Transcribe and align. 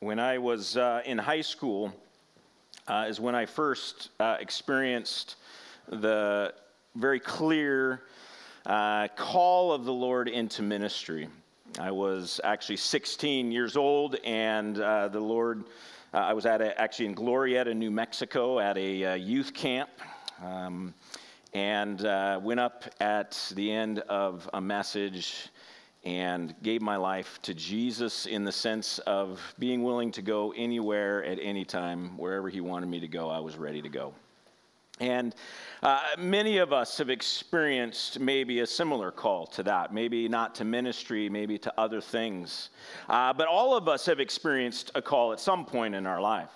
When 0.00 0.18
I 0.18 0.36
was 0.36 0.76
uh, 0.76 1.00
in 1.06 1.16
high 1.16 1.40
school, 1.40 1.90
uh, 2.86 3.06
is 3.08 3.18
when 3.18 3.34
I 3.34 3.46
first 3.46 4.10
uh, 4.20 4.36
experienced 4.38 5.36
the 5.88 6.52
very 6.96 7.18
clear 7.18 8.02
uh, 8.66 9.08
call 9.16 9.72
of 9.72 9.86
the 9.86 9.94
Lord 9.94 10.28
into 10.28 10.62
ministry. 10.62 11.28
I 11.80 11.92
was 11.92 12.42
actually 12.44 12.76
16 12.76 13.50
years 13.50 13.74
old, 13.74 14.16
and 14.16 14.78
uh, 14.78 15.08
the 15.08 15.18
Lord, 15.18 15.64
uh, 16.12 16.18
I 16.18 16.34
was 16.34 16.44
at 16.44 16.60
a, 16.60 16.78
actually 16.78 17.06
in 17.06 17.14
Glorieta, 17.14 17.74
New 17.74 17.90
Mexico, 17.90 18.60
at 18.60 18.76
a 18.76 19.16
youth 19.16 19.54
camp. 19.54 19.88
Um, 20.44 20.92
and 21.54 22.02
went 22.44 22.60
up 22.60 22.84
at 23.00 23.50
the 23.54 23.72
end 23.72 24.00
of 24.00 24.46
a 24.52 24.60
message 24.60 25.48
and 26.06 26.54
gave 26.62 26.80
my 26.80 26.94
life 26.94 27.40
to 27.42 27.52
Jesus 27.52 28.26
in 28.26 28.44
the 28.44 28.52
sense 28.52 29.00
of 29.00 29.40
being 29.58 29.82
willing 29.82 30.12
to 30.12 30.22
go 30.22 30.54
anywhere 30.56 31.24
at 31.24 31.40
any 31.42 31.64
time, 31.64 32.16
wherever 32.16 32.48
He 32.48 32.60
wanted 32.60 32.88
me 32.88 33.00
to 33.00 33.08
go, 33.08 33.28
I 33.28 33.40
was 33.40 33.56
ready 33.56 33.82
to 33.82 33.88
go. 33.88 34.14
And 35.00 35.34
uh, 35.82 36.00
many 36.16 36.58
of 36.58 36.72
us 36.72 36.96
have 36.98 37.10
experienced 37.10 38.20
maybe 38.20 38.60
a 38.60 38.66
similar 38.66 39.10
call 39.10 39.48
to 39.48 39.64
that, 39.64 39.92
maybe 39.92 40.28
not 40.28 40.54
to 40.54 40.64
ministry, 40.64 41.28
maybe 41.28 41.58
to 41.58 41.74
other 41.76 42.00
things. 42.00 42.70
Uh, 43.08 43.32
but 43.32 43.48
all 43.48 43.76
of 43.76 43.88
us 43.88 44.06
have 44.06 44.20
experienced 44.20 44.92
a 44.94 45.02
call 45.02 45.32
at 45.32 45.40
some 45.40 45.64
point 45.64 45.96
in 45.96 46.06
our 46.06 46.20
life. 46.20 46.52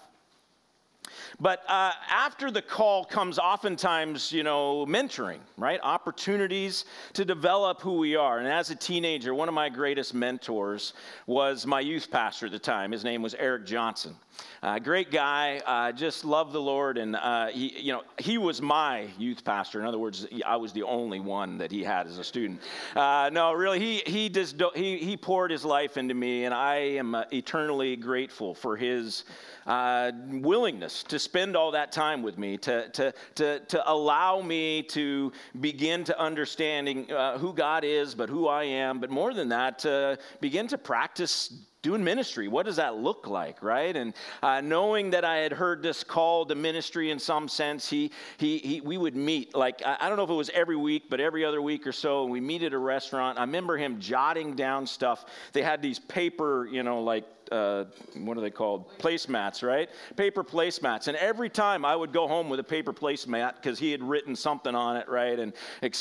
But 1.41 1.63
uh, 1.69 1.93
after 2.09 2.51
the 2.51 2.61
call 2.61 3.05
comes 3.05 3.39
oftentimes, 3.39 4.31
you 4.31 4.43
know, 4.43 4.85
mentoring, 4.87 5.39
right? 5.57 5.81
Opportunities 5.83 6.85
to 7.15 7.25
develop 7.25 7.81
who 7.81 7.95
we 7.95 8.15
are. 8.15 8.39
And 8.39 8.47
as 8.47 8.71
a 8.71 8.77
teenager, 8.77 9.35
one 9.35 9.49
of 9.49 9.55
my 9.55 9.71
greatest 9.71 10.13
mentors 10.13 10.93
was 11.27 11.67
my 11.67 11.81
youth 11.81 12.11
pastor 12.11 12.47
at 12.47 12.53
the 12.53 12.59
time. 12.59 12.93
His 12.93 13.05
name 13.05 13.23
was 13.23 13.35
Eric 13.35 13.65
Johnson. 13.65 14.15
Uh, 14.63 14.79
great 14.79 15.11
guy, 15.11 15.61
uh, 15.67 15.93
just 15.93 16.25
loved 16.25 16.53
the 16.53 16.61
Lord, 16.61 16.99
and 16.99 17.17
uh, 17.17 17.49
he, 17.49 17.79
you 17.81 17.93
know, 17.93 18.03
he 18.19 18.39
was 18.39 18.61
my 18.61 19.09
youth 19.19 19.45
pastor. 19.45 19.81
In 19.81 19.87
other 19.87 19.99
words, 19.99 20.27
I 20.47 20.57
was 20.57 20.73
the 20.73 20.83
only 20.83 21.21
one 21.21 21.59
that 21.59 21.71
he 21.71 21.83
had 21.83 22.07
as 22.07 22.19
a 22.19 22.25
student. 22.25 22.61
Uh, 22.95 23.31
no, 23.33 23.53
really, 23.53 23.79
he 23.79 24.03
he 24.07 24.29
just 24.29 24.61
he 24.75 24.99
he 24.99 25.17
poured 25.17 25.51
his 25.51 25.65
life 25.65 25.97
into 25.97 26.15
me, 26.15 26.45
and 26.45 26.55
I 26.55 26.77
am 26.77 27.15
uh, 27.15 27.25
eternally 27.33 27.97
grateful 27.97 28.55
for 28.55 28.77
his 28.77 29.25
uh, 29.67 30.13
willingness 30.31 31.03
to 31.05 31.19
spend 31.19 31.57
all 31.57 31.71
that 31.73 31.93
time 31.93 32.23
with 32.23 32.39
me, 32.39 32.57
to, 32.59 32.89
to, 32.91 33.13
to, 33.37 33.61
to 33.61 33.91
allow 33.91 34.41
me 34.41 34.83
to 34.83 35.33
begin 35.61 36.05
to 36.05 36.19
understanding 36.21 37.11
uh, 37.13 37.39
who 37.39 37.53
God 37.53 37.85
is, 37.85 38.15
but 38.15 38.29
who 38.29 38.49
I 38.49 38.65
am, 38.65 39.01
but 39.01 39.11
more 39.11 39.35
than 39.35 39.49
that, 39.51 39.79
to 39.81 40.19
begin 40.41 40.67
to 40.69 40.79
practice 40.79 41.53
doing 41.83 42.05
ministry. 42.05 42.47
What 42.49 42.67
does 42.67 42.77
that 42.77 42.97
look 42.97 43.27
like 43.27 43.63
right? 43.63 43.97
And 43.97 44.15
uh, 44.43 44.61
knowing 44.61 45.11
that 45.11 45.25
i 45.25 45.37
had 45.37 45.53
heard 45.53 45.83
this 45.83 46.05
call 46.05 46.45
to 46.47 46.55
ministry 46.55 47.11
in 47.11 47.19
some 47.19 47.49
sense 47.49 47.89
he, 47.89 48.11
he, 48.37 48.59
he 48.59 48.81
we 48.81 48.99
would 48.99 49.17
meet 49.17 49.55
like 49.55 49.83
I, 49.85 49.97
I, 50.01 50.09
don't 50.09 50.17
know 50.17 50.25
if 50.25 50.31
it 50.31 50.35
was 50.35 50.51
every 50.51 50.77
week 50.77 51.05
but 51.09 51.21
every 51.21 51.45
other 51.45 51.63
week 51.63 51.87
or 51.87 51.93
so 51.93 52.27
we 52.27 52.41
meet 52.41 52.63
at 52.63 52.73
a 52.73 52.79
restaurant. 52.79 53.39
I 53.39 53.43
remember 53.43 53.77
him 53.77 53.99
jotting 53.99 54.55
down 54.55 54.87
stuff. 54.87 55.25
They 55.53 55.63
had 55.63 55.81
these 55.81 55.99
paper 55.99 56.69
you 56.71 56.83
know 56.83 57.03
like 57.03 57.25
uh, 57.51 57.85
what 58.15 58.37
are 58.37 58.41
they 58.41 58.51
called? 58.51 58.99
Placemats, 58.99 59.67
right? 59.67 59.89
Paper 60.17 60.45
placemats. 60.45 61.09
And 61.09 61.17
every 61.17 61.49
time 61.49 61.85
I 61.85 61.97
would 61.97 62.13
go 62.13 62.29
home 62.29 62.49
with 62.49 62.61
a 62.61 62.65
paper 62.65 62.93
placemat 62.93 63.57
because 63.57 63.79
he 63.79 63.91
had 63.91 64.03
written 64.03 64.37
something 64.37 64.75
on 64.75 64.97
it, 64.97 65.09
right? 65.09 65.39
And 65.39 65.53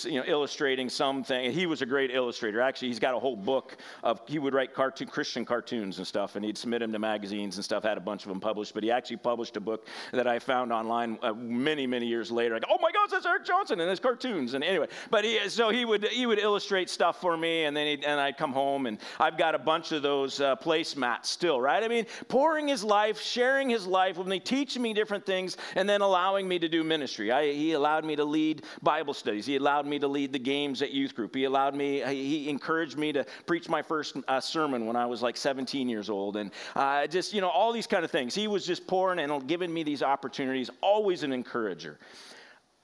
you 0.06 0.20
know, 0.20 0.24
illustrating 0.26 0.90
something. 0.90 1.46
And 1.46 1.54
he 1.54 1.66
was 1.66 1.82
a 1.82 1.86
great 1.86 2.12
illustrator. 2.12 2.62
Actually, 2.62 2.90
he's 2.90 3.00
got 3.00 3.16
a 3.16 3.20
whole 3.20 3.36
book 3.36 3.78
of, 4.04 4.22
he 4.28 4.40
would 4.40 4.54
write 4.54 4.74
cartoon, 4.74 5.08
Christian 5.08 5.46
cartoons 5.46 5.98
and 5.98 6.08
stuff, 6.08 6.36
and 6.36 6.46
he'd 6.46 6.58
submit 6.58 6.82
them 6.82 6.92
to 6.92 7.00
magazines 7.00 7.56
and 7.56 7.66
stuff, 7.66 7.84
had 7.84 7.98
a 7.98 8.02
bunch 8.02 8.24
of 8.24 8.30
them 8.30 8.40
published. 8.40 8.74
But 8.74 8.84
he 8.84 8.92
actually 8.92 9.18
published 9.18 9.58
a 9.58 9.62
book 9.62 9.88
that 10.12 10.28
I 10.28 10.40
found 10.40 10.72
online 10.72 11.18
uh, 11.22 11.34
many, 11.34 11.88
many 11.88 12.06
years 12.06 12.32
later. 12.32 12.56
I 12.56 12.60
go, 12.60 12.68
oh 12.70 12.78
my 12.82 12.92
gosh, 12.92 13.10
that's 13.12 13.26
Eric 13.26 13.46
Johnson 13.46 13.80
and 13.80 13.90
his 13.90 14.00
cartoons. 14.00 14.54
And 14.54 14.64
anyway, 14.64 14.88
but 15.10 15.26
he, 15.26 15.50
so 15.50 15.70
he 15.70 15.86
would, 15.86 16.06
he 16.06 16.26
would 16.26 16.40
illustrate 16.40 16.90
stuff 16.90 17.20
for 17.20 17.38
me, 17.38 17.66
and 17.66 17.76
then 17.76 18.00
and 18.06 18.20
I'd 18.20 18.38
come 18.38 18.52
home, 18.52 18.86
and 18.86 19.00
I've 19.20 19.38
got 19.38 19.56
a 19.56 19.60
bunch 19.60 19.92
of 19.92 20.02
those 20.02 20.40
uh, 20.40 20.56
placemats 20.56 21.39
still, 21.40 21.62
right? 21.62 21.82
I 21.82 21.88
mean, 21.88 22.06
pouring 22.28 22.68
his 22.68 22.84
life, 22.84 23.22
sharing 23.22 23.70
his 23.70 23.88
life 23.88 24.18
with 24.18 24.28
me, 24.28 24.42
teaching 24.42 24.82
me 24.82 24.94
different 24.94 25.26
things, 25.26 25.56
and 25.76 25.88
then 25.88 26.02
allowing 26.02 26.46
me 26.46 26.60
to 26.60 26.68
do 26.68 26.84
ministry. 26.84 27.32
I, 27.32 27.54
he 27.54 27.72
allowed 27.72 28.04
me 28.04 28.18
to 28.18 28.26
lead 28.26 28.64
Bible 28.84 29.14
studies. 29.14 29.46
He 29.46 29.56
allowed 29.56 29.88
me 29.88 30.00
to 30.00 30.08
lead 30.10 30.34
the 30.34 30.40
games 30.40 30.82
at 30.82 30.92
youth 30.92 31.16
group. 31.16 31.34
He 31.34 31.46
allowed 31.46 31.76
me, 31.76 32.02
he 32.02 32.50
encouraged 32.50 32.98
me 32.98 33.14
to 33.14 33.26
preach 33.46 33.70
my 33.70 33.82
first 33.82 34.18
uh, 34.28 34.42
sermon 34.42 34.86
when 34.86 34.98
I 34.98 35.06
was 35.06 35.22
like 35.22 35.38
17 35.38 35.88
years 35.88 36.10
old. 36.10 36.36
And 36.36 36.52
uh, 36.76 37.08
just, 37.08 37.34
you 37.34 37.40
know, 37.40 37.50
all 37.50 37.72
these 37.72 37.88
kind 37.88 38.04
of 38.04 38.12
things. 38.12 38.36
He 38.36 38.48
was 38.50 38.66
just 38.66 38.86
pouring 38.86 39.20
and 39.20 39.48
giving 39.48 39.74
me 39.74 39.84
these 39.84 40.04
opportunities, 40.04 40.70
always 40.82 41.24
an 41.24 41.32
encourager. 41.32 42.00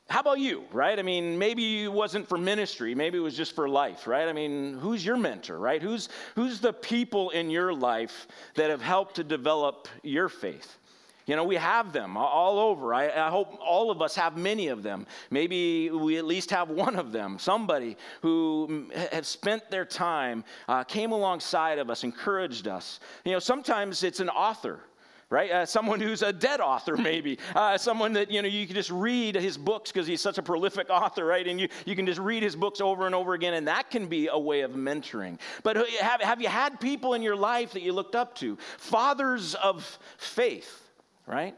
How 0.08 0.20
about 0.20 0.40
you, 0.40 0.64
right? 0.72 1.00
I 1.00 1.02
mean, 1.02 1.38
maybe 1.40 1.84
it 1.84 1.92
wasn't 1.92 2.30
for 2.30 2.38
ministry, 2.38 2.94
maybe 2.94 3.18
it 3.18 3.22
was 3.22 3.36
just 3.36 3.56
for 3.56 3.68
life, 3.68 4.06
right? 4.06 4.28
I 4.28 4.34
mean, 4.34 4.78
who's 4.78 5.04
your 5.04 5.18
mentor, 5.18 5.58
right? 5.58 5.82
Who's, 5.82 6.10
who's 6.36 6.60
the 6.60 6.74
people 6.74 7.32
in 7.32 7.50
your 7.50 7.74
life 7.74 8.28
that 8.54 8.70
have 8.70 8.82
helped 8.82 9.16
to 9.16 9.24
develop 9.24 9.88
your 10.04 10.30
faith? 10.30 10.78
You 11.26 11.36
know, 11.36 11.44
we 11.44 11.56
have 11.56 11.92
them 11.92 12.18
all 12.18 12.60
over. 12.60 12.94
I, 12.94 13.10
I, 13.10 13.32
hope 13.32 13.58
all 13.60 13.90
of 13.90 14.00
us 14.04 14.16
have 14.16 14.38
many 14.38 14.68
of 14.68 14.84
them. 14.84 15.08
Maybe 15.32 15.90
we 15.90 16.18
at 16.18 16.26
least 16.26 16.52
have 16.52 16.70
one 16.70 16.96
of 16.96 17.12
them. 17.12 17.40
Somebody 17.40 17.98
who 18.22 18.92
has 19.12 19.28
spent 19.28 19.72
their 19.72 19.86
time, 19.86 20.44
uh, 20.68 20.84
came 20.84 21.14
alongside 21.14 21.80
of 21.80 21.90
us, 21.90 22.04
encouraged 22.04 22.68
us. 22.68 23.00
You 23.24 23.32
know, 23.32 23.40
sometimes 23.40 24.04
it's 24.04 24.20
an 24.20 24.30
author 24.30 24.82
right? 25.30 25.52
Uh, 25.52 25.66
someone 25.66 26.00
who's 26.00 26.22
a 26.22 26.32
dead 26.32 26.60
author, 26.62 26.96
maybe. 26.98 27.40
Uh, 27.56 27.78
someone 27.78 28.14
that, 28.14 28.30
you 28.30 28.42
know, 28.42 28.48
you 28.48 28.66
can 28.66 28.76
just 28.76 28.92
read 28.92 29.36
his 29.36 29.58
books 29.58 29.92
because 29.92 30.08
he's 30.08 30.22
such 30.22 30.38
a 30.38 30.44
prolific 30.44 30.90
author, 30.90 31.26
right? 31.26 31.48
And 31.48 31.60
you, 31.60 31.68
you 31.86 31.96
can 31.96 32.06
just 32.06 32.20
read 32.20 32.44
his 32.44 32.56
books 32.56 32.82
over 32.82 33.06
and 33.06 33.16
over 33.16 33.34
again, 33.34 33.54
and 33.54 33.68
that 33.68 33.90
can 33.90 34.08
be 34.08 34.28
a 34.28 34.38
way 34.38 34.62
of 34.62 34.72
mentoring. 34.72 35.40
But 35.64 35.78
have, 36.00 36.22
have 36.22 36.42
you 36.42 36.48
had 36.48 36.80
people 36.80 37.14
in 37.14 37.22
your 37.22 37.36
life 37.36 37.74
that 37.74 37.82
you 37.82 37.94
looked 37.94 38.16
up 38.16 38.36
to? 38.36 38.58
Fathers 38.78 39.56
of 39.56 40.00
faith, 40.18 40.90
right? 41.26 41.56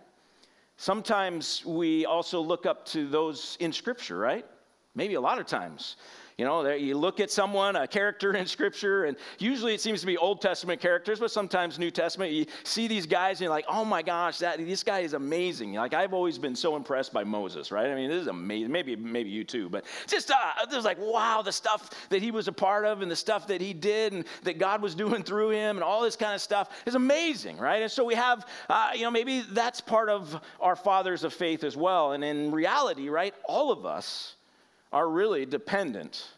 Sometimes 0.77 1.66
we 1.66 2.06
also 2.06 2.39
look 2.39 2.66
up 2.66 2.85
to 2.88 3.07
those 3.07 3.57
in 3.59 3.73
Scripture, 3.73 4.17
right? 4.17 4.45
Maybe 4.95 5.16
a 5.16 5.22
lot 5.22 5.39
of 5.39 5.45
times. 5.45 5.97
You 6.37 6.45
know, 6.45 6.71
you 6.71 6.95
look 6.95 7.19
at 7.19 7.31
someone, 7.31 7.75
a 7.75 7.87
character 7.87 8.35
in 8.35 8.45
Scripture, 8.45 9.05
and 9.05 9.17
usually 9.39 9.73
it 9.73 9.81
seems 9.81 10.01
to 10.01 10.05
be 10.05 10.17
Old 10.17 10.39
Testament 10.39 10.79
characters, 10.79 11.19
but 11.19 11.31
sometimes 11.31 11.79
New 11.79 11.89
Testament. 11.89 12.31
You 12.31 12.45
see 12.63 12.87
these 12.87 13.07
guys, 13.07 13.37
and 13.37 13.45
you're 13.45 13.49
like, 13.49 13.65
oh 13.67 13.83
my 13.83 14.03
gosh, 14.03 14.37
that, 14.37 14.59
this 14.59 14.83
guy 14.83 14.99
is 14.99 15.13
amazing. 15.13 15.73
Like, 15.73 15.95
I've 15.95 16.13
always 16.13 16.37
been 16.37 16.55
so 16.55 16.75
impressed 16.75 17.11
by 17.11 17.23
Moses, 17.23 17.71
right? 17.71 17.89
I 17.89 17.95
mean, 17.95 18.11
this 18.11 18.21
is 18.21 18.27
amazing. 18.27 18.71
Maybe, 18.71 18.95
maybe 18.95 19.31
you 19.31 19.43
too, 19.43 19.67
but 19.67 19.85
just, 20.05 20.29
uh, 20.29 20.35
it 20.61 20.75
was 20.75 20.85
like, 20.85 20.99
wow, 20.99 21.41
the 21.41 21.51
stuff 21.51 21.89
that 22.09 22.21
he 22.21 22.29
was 22.29 22.47
a 22.47 22.53
part 22.53 22.85
of 22.85 23.01
and 23.01 23.09
the 23.09 23.15
stuff 23.15 23.47
that 23.47 23.59
he 23.59 23.73
did 23.73 24.13
and 24.13 24.23
that 24.43 24.59
God 24.59 24.83
was 24.83 24.93
doing 25.07 25.23
through 25.23 25.49
him 25.49 25.77
and 25.77 25.83
all 25.83 26.03
this 26.03 26.15
kind 26.15 26.35
of 26.35 26.41
stuff 26.41 26.69
is 26.85 26.93
amazing, 26.93 27.57
right? 27.57 27.81
And 27.81 27.91
so 27.91 28.03
we 28.03 28.13
have, 28.13 28.45
uh, 28.69 28.91
you 28.93 29.01
know, 29.01 29.11
maybe 29.11 29.41
that's 29.41 29.81
part 29.81 30.09
of 30.09 30.39
our 30.59 30.75
fathers 30.75 31.23
of 31.23 31.33
faith 31.33 31.63
as 31.63 31.75
well. 31.75 32.11
And 32.11 32.23
in 32.23 32.51
reality, 32.51 33.09
right, 33.09 33.33
all 33.45 33.71
of 33.71 33.87
us 33.87 34.35
are 34.91 35.09
really 35.09 35.45
dependent 35.45 36.29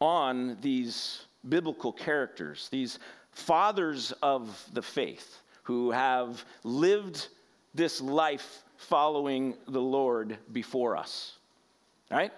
on 0.00 0.56
these 0.60 1.22
biblical 1.48 1.92
characters, 1.92 2.68
these 2.70 2.98
fathers 3.32 4.12
of 4.22 4.68
the 4.72 4.82
faith 4.82 5.40
who 5.62 5.90
have 5.90 6.44
lived 6.62 7.28
this 7.74 8.00
life 8.00 8.62
following 8.76 9.54
the 9.68 9.80
Lord 9.80 10.38
before 10.52 10.96
us. 10.96 11.38
Right? 12.10 12.32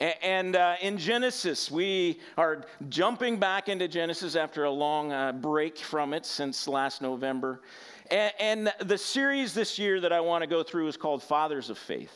And 0.00 0.54
uh, 0.54 0.76
in 0.80 0.96
Genesis, 0.96 1.70
we 1.72 2.20
are 2.36 2.64
jumping 2.88 3.38
back 3.38 3.68
into 3.68 3.88
Genesis 3.88 4.36
after 4.36 4.64
a 4.64 4.70
long 4.70 5.12
uh, 5.12 5.32
break 5.32 5.76
from 5.76 6.14
it 6.14 6.24
since 6.24 6.68
last 6.68 7.02
November. 7.02 7.62
And, 8.10 8.32
and 8.38 8.72
the 8.80 8.96
series 8.96 9.54
this 9.54 9.76
year 9.76 10.00
that 10.00 10.12
I 10.12 10.20
want 10.20 10.42
to 10.42 10.46
go 10.46 10.62
through 10.62 10.86
is 10.86 10.96
called 10.96 11.22
Fathers 11.22 11.68
of 11.68 11.78
Faith. 11.78 12.12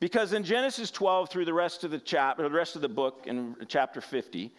Because 0.00 0.32
in 0.32 0.44
Genesis 0.44 0.90
12 0.90 1.28
through 1.28 1.44
the 1.44 1.54
rest 1.54 1.84
of 1.84 1.90
the 1.90 1.98
chapter, 1.98 2.42
the 2.42 2.54
rest 2.54 2.76
of 2.76 2.82
the 2.82 2.88
book 2.88 3.24
in 3.26 3.56
chapter 3.66 4.00
50, 4.00 4.52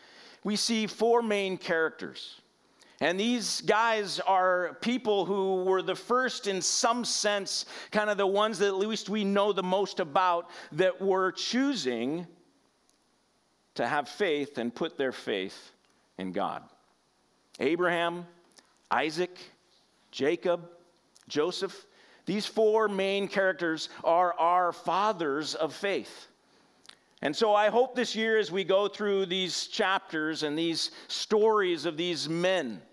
we 0.44 0.56
see 0.56 0.88
four 0.88 1.22
main 1.22 1.58
characters. 1.58 2.42
And 3.02 3.18
these 3.18 3.62
guys 3.62 4.20
are 4.20 4.78
people 4.82 5.26
who 5.26 5.64
were 5.64 5.82
the 5.82 5.96
first, 5.96 6.48
in 6.48 6.62
some 6.62 7.06
sense, 7.06 7.66
kind 7.92 8.10
of 8.10 8.18
the 8.18 8.28
ones 8.28 8.60
that 8.60 8.68
at 8.68 8.76
least 8.76 9.08
we 9.08 9.24
know 9.24 9.54
the 9.54 9.64
most 9.64 10.02
about, 10.02 10.50
that 10.74 11.02
were 11.02 11.32
choosing 11.32 12.28
to 13.76 13.88
have 13.88 14.10
faith 14.10 14.58
and 14.58 14.76
put 14.76 14.98
their 14.98 15.14
faith 15.14 15.72
in 16.18 16.34
God. 16.34 16.64
Abraham, 17.62 18.28
Isaac, 18.92 19.38
Jacob, 20.12 20.70
Joseph, 21.30 21.86
these 22.30 22.46
four 22.46 22.88
main 22.88 23.28
characters 23.28 23.90
are 24.04 24.34
our 24.34 24.72
fathers 24.72 25.56
of 25.56 25.74
faith. 25.74 26.28
And 27.24 27.36
so 27.36 27.56
I 27.56 27.70
hope 27.70 27.96
this 27.96 28.16
year, 28.16 28.38
as 28.38 28.52
we 28.52 28.64
go 28.64 28.88
through 28.88 29.26
these 29.26 29.66
chapters 29.66 30.44
and 30.44 30.56
these 30.56 30.92
stories 31.08 31.86
of 31.86 31.98
these 31.98 32.30
men, 32.30 32.84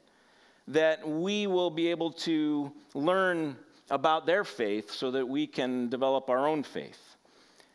that 0.69 1.07
we 1.07 1.47
will 1.47 1.69
be 1.69 1.89
able 1.89 2.13
to 2.13 2.73
learn 2.95 3.59
about 3.91 4.25
their 4.25 4.43
faith 4.43 4.91
so 4.91 5.11
that 5.11 5.29
we 5.29 5.47
can 5.47 5.91
develop 5.91 6.31
our 6.31 6.49
own 6.49 6.63
faith. 6.63 7.17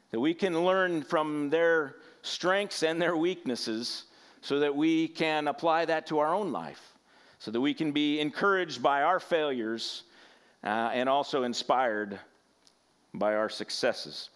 That 0.09 0.19
we 0.19 0.33
can 0.33 0.65
learn 0.65 1.03
from 1.03 1.51
their 1.51 1.97
strengths 2.23 2.81
and 2.81 2.99
their 2.99 3.15
weaknesses 3.15 4.05
so 4.41 4.57
that 4.61 4.75
we 4.75 5.09
can 5.09 5.47
apply 5.47 5.85
that 5.85 6.07
to 6.07 6.17
our 6.17 6.33
own 6.33 6.51
life. 6.51 6.95
So 7.37 7.51
that 7.51 7.61
we 7.61 7.75
can 7.75 7.91
be 7.91 8.19
encouraged 8.19 8.81
by 8.81 9.03
our 9.03 9.19
failures 9.19 10.05
uh, 10.63 10.91
and 10.93 11.09
also 11.09 11.43
inspired 11.43 12.19
by 13.13 13.35
our 13.35 13.49
successes. 13.49 14.29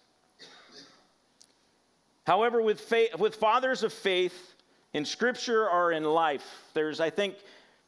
However, 2.26 2.60
with, 2.60 2.80
faith, 2.80 3.16
with 3.18 3.36
fathers 3.36 3.82
of 3.82 3.92
faith 3.92 4.54
in 4.92 5.04
Scripture 5.04 5.68
or 5.68 5.92
in 5.92 6.04
life, 6.04 6.64
there's, 6.74 7.00
I 7.00 7.10
think, 7.10 7.36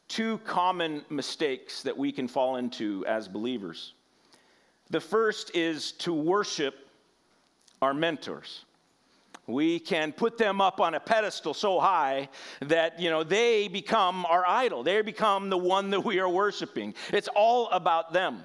two 0.06 0.38
common 0.38 1.04
mistakes 1.10 1.82
that 1.82 1.96
we 1.96 2.12
can 2.12 2.28
fall 2.28 2.56
into 2.56 3.04
as 3.06 3.28
believers. 3.28 3.94
The 4.90 5.00
first 5.00 5.54
is 5.54 5.92
to 5.92 6.14
worship 6.14 6.74
our 7.82 7.92
mentors. 7.92 8.64
We 9.48 9.80
can 9.80 10.12
put 10.12 10.36
them 10.36 10.60
up 10.60 10.78
on 10.78 10.94
a 10.94 11.00
pedestal 11.00 11.54
so 11.54 11.80
high 11.80 12.28
that, 12.60 13.00
you 13.00 13.08
know, 13.08 13.24
they 13.24 13.66
become 13.66 14.26
our 14.26 14.46
idol. 14.46 14.82
They 14.82 15.00
become 15.00 15.48
the 15.48 15.56
one 15.56 15.88
that 15.90 16.04
we 16.04 16.20
are 16.20 16.28
worshiping. 16.28 16.94
It's 17.10 17.28
all 17.34 17.70
about 17.70 18.12
them. 18.12 18.44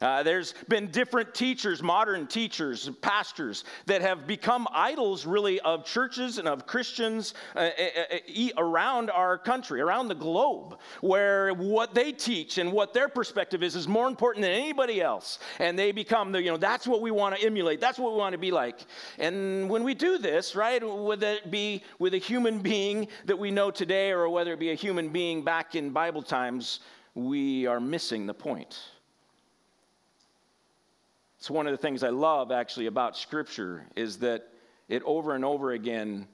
Uh, 0.00 0.22
there's 0.22 0.54
been 0.68 0.90
different 0.90 1.34
teachers, 1.34 1.82
modern 1.82 2.26
teachers, 2.26 2.90
pastors, 3.00 3.64
that 3.86 4.00
have 4.00 4.26
become 4.26 4.66
idols 4.72 5.24
really 5.24 5.60
of 5.60 5.84
churches 5.84 6.38
and 6.38 6.48
of 6.48 6.66
Christians 6.66 7.34
uh, 7.54 7.58
uh, 7.58 8.14
uh 8.14 8.48
around 8.58 9.10
our 9.10 9.38
country, 9.38 9.80
around 9.80 10.08
the 10.08 10.14
globe, 10.14 10.78
where 11.00 11.52
what 11.54 11.94
they 11.94 12.12
teach 12.12 12.58
and 12.58 12.72
what 12.72 12.92
their 12.92 13.08
perspective 13.08 13.62
is 13.62 13.76
is 13.76 13.86
more 13.86 14.08
important 14.08 14.42
than 14.42 14.52
anybody 14.52 15.00
else. 15.00 15.38
And 15.58 15.78
they 15.78 15.92
become 15.92 16.32
the, 16.32 16.42
you 16.42 16.50
know, 16.50 16.56
that's 16.56 16.86
what 16.86 17.00
we 17.00 17.10
want 17.10 17.36
to 17.36 17.44
emulate, 17.44 17.80
that's 17.80 17.98
what 17.98 18.12
we 18.12 18.18
want 18.18 18.32
to 18.32 18.38
be 18.38 18.50
like. 18.50 18.84
And 19.18 19.68
when 19.70 19.84
we 19.84 19.94
do 19.94 20.18
this, 20.18 20.56
right, 20.56 20.82
whether 20.84 21.28
it 21.28 21.50
be 21.50 21.82
with 21.98 22.14
a 22.14 22.18
human 22.18 22.58
being 22.60 23.08
that 23.26 23.38
we 23.38 23.50
know 23.50 23.70
today 23.70 24.10
or 24.10 24.28
whether 24.28 24.52
it 24.52 24.58
be 24.58 24.70
a 24.70 24.74
human 24.74 25.10
being 25.10 25.42
back 25.42 25.74
in 25.74 25.90
Bible 25.90 26.22
times, 26.22 26.80
we 27.14 27.66
are 27.66 27.80
missing 27.80 28.26
the 28.26 28.34
point. 28.34 28.93
It's 31.44 31.50
one 31.50 31.66
of 31.66 31.72
the 31.72 31.76
things 31.76 32.02
I 32.02 32.08
love 32.08 32.50
actually 32.50 32.86
about 32.86 33.18
Scripture 33.18 33.84
is 33.96 34.16
that 34.20 34.48
it 34.88 35.02
over 35.04 35.34
and 35.34 35.44
over 35.44 35.72
again 35.72 36.26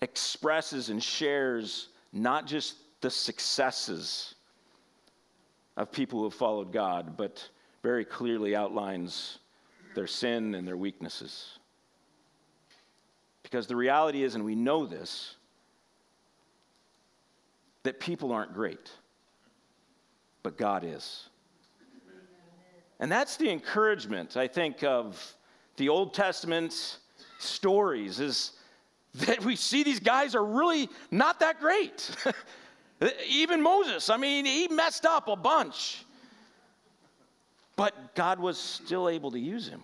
expresses 0.00 0.88
and 0.88 1.00
shares 1.00 1.90
not 2.12 2.44
just 2.44 2.74
the 3.02 3.10
successes 3.10 4.34
of 5.76 5.92
people 5.92 6.18
who 6.18 6.24
have 6.24 6.34
followed 6.34 6.72
God, 6.72 7.16
but 7.16 7.48
very 7.84 8.04
clearly 8.04 8.56
outlines 8.56 9.38
their 9.94 10.08
sin 10.08 10.56
and 10.56 10.66
their 10.66 10.76
weaknesses. 10.76 11.60
Because 13.44 13.68
the 13.68 13.76
reality 13.76 14.24
is, 14.24 14.34
and 14.34 14.44
we 14.44 14.56
know 14.56 14.86
this, 14.86 15.36
that 17.84 18.00
people 18.00 18.32
aren't 18.32 18.54
great, 18.54 18.90
but 20.42 20.58
God 20.58 20.82
is. 20.82 21.28
And 23.00 23.10
that's 23.10 23.36
the 23.36 23.50
encouragement, 23.50 24.36
I 24.36 24.46
think, 24.46 24.82
of 24.84 25.36
the 25.76 25.88
Old 25.88 26.14
Testament 26.14 26.98
stories 27.38 28.20
is 28.20 28.52
that 29.14 29.44
we 29.44 29.56
see 29.56 29.82
these 29.82 30.00
guys 30.00 30.34
are 30.34 30.44
really 30.44 30.88
not 31.10 31.40
that 31.40 31.60
great. 31.60 32.10
Even 33.28 33.60
Moses, 33.62 34.08
I 34.10 34.16
mean, 34.16 34.44
he 34.44 34.68
messed 34.68 35.04
up 35.04 35.28
a 35.28 35.36
bunch. 35.36 36.04
But 37.76 38.14
God 38.14 38.38
was 38.38 38.58
still 38.58 39.08
able 39.08 39.32
to 39.32 39.38
use 39.38 39.68
him. 39.68 39.82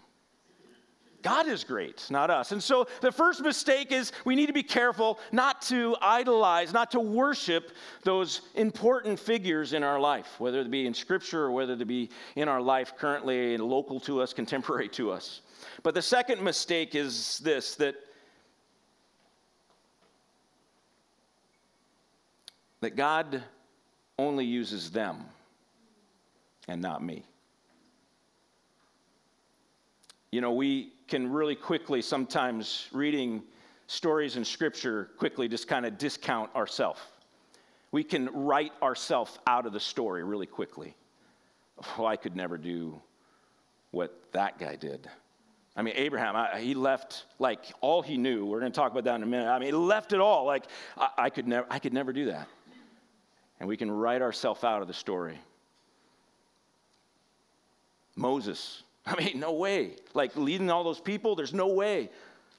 God 1.22 1.46
is 1.46 1.64
great, 1.64 2.06
not 2.11 2.31
us. 2.31 2.52
And 2.52 2.62
so 2.62 2.87
the 3.00 3.12
first 3.12 3.43
mistake 3.43 3.93
is 3.93 4.12
we 4.25 4.34
need 4.34 4.46
to 4.46 4.52
be 4.52 4.62
careful 4.62 5.19
not 5.32 5.61
to 5.62 5.96
idolize, 6.00 6.72
not 6.72 6.90
to 6.93 7.00
worship 7.00 7.72
those 8.05 8.43
important 8.55 9.19
figures 9.19 9.72
in 9.72 9.82
our 9.82 10.00
life, 10.00 10.37
whether 10.38 10.61
it 10.61 10.70
be 10.70 10.87
in 10.87 10.94
Scripture 10.94 11.44
or 11.44 11.50
whether 11.50 11.75
it 11.75 11.87
be 11.87 12.11
in 12.37 12.49
our 12.49 12.62
life 12.62 12.94
currently, 12.96 13.56
local 13.58 14.00
to 14.00 14.22
us, 14.22 14.32
contemporary 14.32 14.88
to 14.88 15.11
us. 15.11 15.43
But 15.82 15.94
the 15.94 16.02
second 16.02 16.43
mistake 16.43 16.94
is 16.94 17.38
this 17.40 17.75
that, 17.76 17.96
that 22.81 22.96
God 22.96 23.43
only 24.19 24.46
uses 24.46 24.90
them 24.90 25.25
and 26.67 26.81
not 26.81 27.02
me. 27.02 27.25
You 30.31 30.40
know, 30.40 30.52
we 30.52 30.93
can 31.10 31.30
really 31.30 31.56
quickly, 31.56 32.00
sometimes 32.00 32.88
reading 32.92 33.42
stories 33.88 34.36
in 34.36 34.44
Scripture, 34.44 35.10
quickly 35.18 35.48
just 35.48 35.66
kind 35.66 35.84
of 35.84 35.98
discount 35.98 36.54
ourselves. 36.54 37.00
We 37.90 38.04
can 38.04 38.30
write 38.32 38.72
ourselves 38.80 39.38
out 39.48 39.66
of 39.66 39.72
the 39.72 39.80
story 39.80 40.22
really 40.22 40.46
quickly. 40.46 40.94
Oh, 41.98 42.06
I 42.06 42.16
could 42.16 42.36
never 42.36 42.56
do 42.56 43.02
what 43.90 44.16
that 44.32 44.58
guy 44.60 44.76
did. 44.76 45.10
I 45.76 45.82
mean, 45.82 45.94
Abraham, 45.96 46.36
I, 46.36 46.60
he 46.60 46.74
left 46.74 47.24
like 47.40 47.64
all 47.80 48.02
he 48.02 48.16
knew. 48.16 48.46
We're 48.46 48.60
going 48.60 48.70
to 48.70 48.76
talk 48.76 48.92
about 48.92 49.04
that 49.04 49.16
in 49.16 49.22
a 49.24 49.26
minute. 49.26 49.48
I 49.48 49.58
mean, 49.58 49.66
he 49.66 49.72
left 49.72 50.12
it 50.12 50.20
all. 50.20 50.44
Like, 50.44 50.66
I, 50.96 51.08
I 51.18 51.30
could 51.30 51.48
never, 51.48 51.66
I 51.68 51.80
could 51.80 51.92
never 51.92 52.12
do 52.12 52.26
that. 52.26 52.46
And 53.58 53.68
we 53.68 53.76
can 53.76 53.90
write 53.90 54.22
ourselves 54.22 54.62
out 54.62 54.82
of 54.82 54.88
the 54.88 54.94
story. 54.94 55.38
Moses, 58.14 58.84
I 59.10 59.16
mean, 59.22 59.40
no 59.40 59.52
way. 59.52 59.96
Like 60.14 60.36
leading 60.36 60.70
all 60.70 60.84
those 60.84 61.00
people, 61.00 61.34
there's 61.34 61.52
no 61.52 61.66
way. 61.68 62.10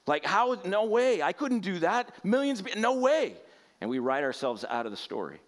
Like, 0.06 0.24
how? 0.24 0.60
No 0.64 0.84
way. 0.84 1.22
I 1.22 1.32
couldn't 1.32 1.60
do 1.60 1.78
that. 1.78 2.24
Millions 2.24 2.60
of 2.60 2.76
no 2.76 2.94
way. 2.96 3.34
And 3.80 3.88
we 3.88 3.98
write 3.98 4.22
ourselves 4.22 4.64
out 4.68 4.84
of 4.84 4.92
the 4.92 4.98
story. 4.98 5.40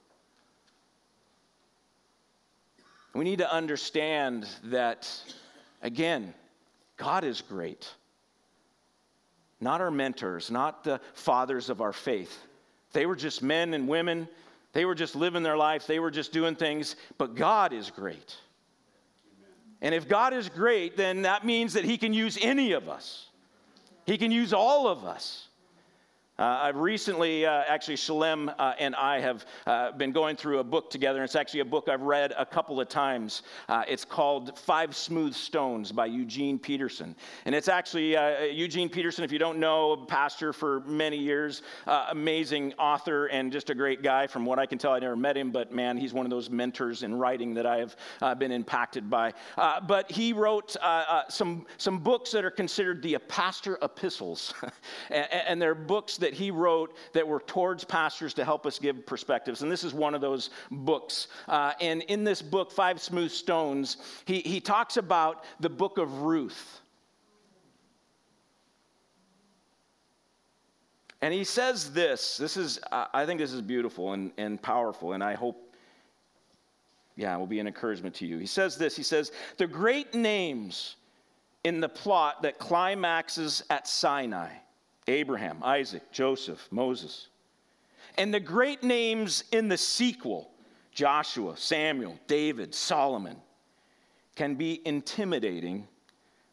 We 3.14 3.24
need 3.24 3.38
to 3.38 3.52
understand 3.52 4.46
that, 4.64 5.08
again, 5.82 6.34
God 6.96 7.22
is 7.22 7.42
great. 7.42 7.88
Not 9.60 9.80
our 9.80 9.90
mentors, 9.90 10.50
not 10.50 10.84
the 10.84 11.00
fathers 11.14 11.70
of 11.70 11.80
our 11.80 11.92
faith. 11.92 12.36
They 12.92 13.06
were 13.06 13.16
just 13.16 13.42
men 13.42 13.74
and 13.74 13.86
women. 13.86 14.28
They 14.72 14.84
were 14.84 14.94
just 14.94 15.14
living 15.14 15.42
their 15.42 15.56
life. 15.56 15.86
They 15.86 16.00
were 16.00 16.10
just 16.10 16.32
doing 16.32 16.56
things. 16.56 16.96
But 17.18 17.34
God 17.36 17.72
is 17.72 17.90
great. 17.90 18.36
And 19.84 19.94
if 19.94 20.08
God 20.08 20.32
is 20.32 20.48
great, 20.48 20.96
then 20.96 21.22
that 21.22 21.44
means 21.44 21.74
that 21.74 21.84
He 21.84 21.98
can 21.98 22.14
use 22.14 22.38
any 22.40 22.72
of 22.72 22.88
us, 22.88 23.28
He 24.06 24.16
can 24.16 24.32
use 24.32 24.54
all 24.54 24.88
of 24.88 25.04
us. 25.04 25.43
Uh, 26.36 26.58
I've 26.62 26.76
recently, 26.76 27.46
uh, 27.46 27.62
actually, 27.68 27.94
Shalem 27.94 28.50
uh, 28.58 28.72
and 28.80 28.96
I 28.96 29.20
have 29.20 29.46
uh, 29.68 29.92
been 29.92 30.10
going 30.10 30.34
through 30.34 30.58
a 30.58 30.64
book 30.64 30.90
together. 30.90 31.22
It's 31.22 31.36
actually 31.36 31.60
a 31.60 31.64
book 31.64 31.88
I've 31.88 32.02
read 32.02 32.32
a 32.36 32.44
couple 32.44 32.80
of 32.80 32.88
times. 32.88 33.44
Uh, 33.68 33.84
it's 33.86 34.04
called 34.04 34.58
Five 34.58 34.96
Smooth 34.96 35.32
Stones 35.32 35.92
by 35.92 36.06
Eugene 36.06 36.58
Peterson. 36.58 37.14
And 37.44 37.54
it's 37.54 37.68
actually 37.68 38.16
uh, 38.16 38.40
Eugene 38.40 38.88
Peterson, 38.88 39.22
if 39.22 39.30
you 39.30 39.38
don't 39.38 39.60
know, 39.60 39.92
a 39.92 40.06
pastor 40.06 40.52
for 40.52 40.80
many 40.80 41.16
years, 41.18 41.62
amazing 41.86 42.72
author 42.80 43.26
and 43.26 43.52
just 43.52 43.70
a 43.70 43.74
great 43.74 44.02
guy. 44.02 44.26
From 44.26 44.44
what 44.44 44.58
I 44.58 44.66
can 44.66 44.76
tell, 44.76 44.92
I 44.92 44.98
never 44.98 45.14
met 45.14 45.36
him, 45.36 45.52
but 45.52 45.72
man, 45.72 45.96
he's 45.96 46.12
one 46.12 46.26
of 46.26 46.30
those 46.30 46.50
mentors 46.50 47.04
in 47.04 47.14
writing 47.14 47.54
that 47.54 47.66
I 47.66 47.86
have 48.20 48.38
been 48.40 48.50
impacted 48.50 49.08
by. 49.08 49.32
but 49.56 50.10
he 50.10 50.32
wrote 50.32 50.76
some, 51.28 51.64
some 51.78 52.00
books 52.00 52.32
that 52.32 52.44
are 52.44 52.50
considered 52.50 53.02
the 53.02 53.18
pastor 53.28 53.78
epistles. 53.82 54.52
and, 55.10 55.32
and 55.32 55.62
they're 55.62 55.76
books 55.76 56.18
that 56.24 56.32
he 56.32 56.50
wrote 56.50 56.96
that 57.12 57.28
were 57.28 57.40
towards 57.40 57.84
pastors 57.84 58.32
to 58.32 58.46
help 58.46 58.64
us 58.64 58.78
give 58.78 59.04
perspectives. 59.04 59.60
And 59.60 59.70
this 59.70 59.84
is 59.84 59.92
one 59.92 60.14
of 60.14 60.22
those 60.22 60.48
books. 60.70 61.28
Uh, 61.46 61.72
and 61.82 62.00
in 62.04 62.24
this 62.24 62.40
book, 62.40 62.72
Five 62.72 62.98
Smooth 62.98 63.30
Stones, 63.30 63.98
he, 64.24 64.40
he 64.40 64.58
talks 64.58 64.96
about 64.96 65.44
the 65.60 65.68
book 65.68 65.98
of 65.98 66.22
Ruth. 66.22 66.80
And 71.20 71.32
he 71.32 71.44
says 71.44 71.92
this 71.92 72.38
this 72.38 72.56
is, 72.56 72.80
I 72.90 73.26
think 73.26 73.38
this 73.38 73.52
is 73.52 73.60
beautiful 73.60 74.14
and, 74.14 74.32
and 74.38 74.60
powerful, 74.60 75.12
and 75.12 75.22
I 75.22 75.34
hope, 75.34 75.74
yeah, 77.16 77.34
it 77.34 77.38
will 77.38 77.46
be 77.46 77.60
an 77.60 77.66
encouragement 77.66 78.14
to 78.16 78.26
you. 78.26 78.38
He 78.38 78.46
says 78.46 78.78
this 78.78 78.96
He 78.96 79.02
says, 79.02 79.30
The 79.58 79.66
great 79.66 80.14
names 80.14 80.96
in 81.64 81.80
the 81.80 81.88
plot 81.88 82.42
that 82.42 82.58
climaxes 82.58 83.62
at 83.68 83.86
Sinai 83.86 84.48
Abraham, 85.06 85.58
Isaac, 85.62 86.10
Joseph, 86.12 86.66
Moses. 86.70 87.28
And 88.16 88.32
the 88.32 88.40
great 88.40 88.82
names 88.82 89.44
in 89.52 89.68
the 89.68 89.76
sequel, 89.76 90.50
Joshua, 90.92 91.56
Samuel, 91.56 92.18
David, 92.26 92.74
Solomon, 92.74 93.36
can 94.36 94.54
be 94.54 94.80
intimidating 94.84 95.86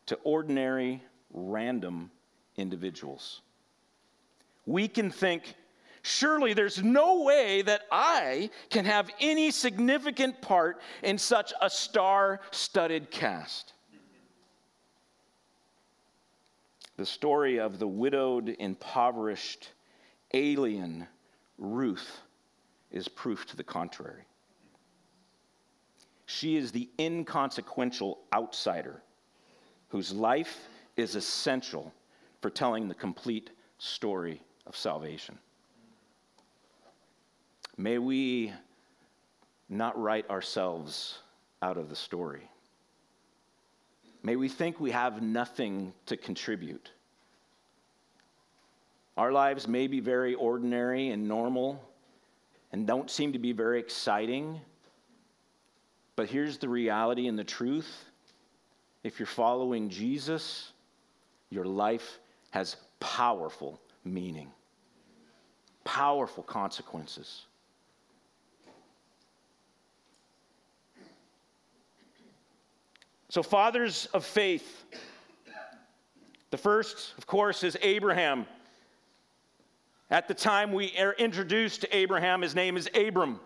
to 0.08 0.16
ordinary, 0.24 1.02
random 1.32 2.12
individuals. 2.58 3.42
We 4.66 4.88
can 4.88 5.12
think, 5.12 5.56
Surely 6.04 6.54
there's 6.54 6.84
no 6.84 7.22
way 7.22 7.62
that 7.62 7.84
I 7.92 8.50
can 8.70 8.86
have 8.86 9.10
any 9.20 9.52
significant 9.52 10.42
part 10.42 10.82
in 11.04 11.18
such 11.18 11.54
a 11.62 11.70
star 11.70 12.42
studded 12.50 13.12
cast. 13.12 13.74
The 17.02 17.08
story 17.08 17.60
of 17.60 17.80
the 17.80 17.88
widowed, 17.88 18.56
impoverished, 18.60 19.70
alien 20.36 21.08
Ruth 21.58 22.22
is 22.92 23.08
proof 23.08 23.48
to 23.48 23.58
the 23.58 23.64
contrary. 23.64 24.22
She 26.28 26.58
is 26.58 26.72
the 26.72 26.88
inconsequential 27.00 28.20
outsider 28.32 29.02
whose 29.88 30.14
life 30.14 30.68
is 30.96 31.16
essential 31.16 31.92
for 32.40 32.52
telling 32.52 32.88
the 32.88 32.94
complete 32.94 33.50
story 33.80 34.44
of 34.68 34.78
salvation. 34.78 35.40
May 37.78 37.98
we 37.98 38.54
not 39.70 40.00
write 40.00 40.30
ourselves 40.30 41.18
out 41.64 41.78
of 41.78 41.90
the 41.90 41.96
story. 41.96 42.51
May 44.24 44.36
we 44.36 44.50
think 44.50 44.80
we 44.80 44.92
have 44.92 45.22
nothing 45.22 45.94
to 46.06 46.18
contribute. 46.18 46.92
Our 49.18 49.32
lives 49.32 49.68
may 49.68 49.88
be 49.88 50.00
very 50.00 50.36
ordinary 50.36 51.10
and 51.10 51.28
normal 51.28 51.84
and 52.72 52.88
don't 52.88 53.10
seem 53.10 53.34
to 53.34 53.40
be 53.40 53.52
very 53.52 53.80
exciting. 53.80 54.62
But 56.16 56.30
here's 56.30 56.58
the 56.58 56.70
reality 56.70 57.28
and 57.28 57.38
the 57.38 57.44
truth 57.44 58.06
if 59.04 59.20
you're 59.20 59.26
following 59.26 59.90
Jesus, 59.90 60.72
your 61.50 61.66
life 61.66 62.20
has 62.52 62.76
powerful 63.00 63.82
meaning, 64.04 64.52
powerful 65.84 66.44
consequences. 66.44 67.46
So, 73.32 73.42
fathers 73.42 74.10
of 74.14 74.26
faith. 74.26 74.84
The 76.50 76.58
first, 76.58 77.14
of 77.18 77.26
course, 77.26 77.64
is 77.64 77.78
Abraham. 77.82 78.46
At 80.10 80.28
the 80.28 80.34
time 80.34 80.74
we 80.74 80.92
are 81.00 81.14
introduced 81.14 81.80
to 81.80 81.96
Abraham, 81.96 82.42
his 82.42 82.56
name 82.56 82.76
is 82.76 82.90
Abram. 82.94 83.40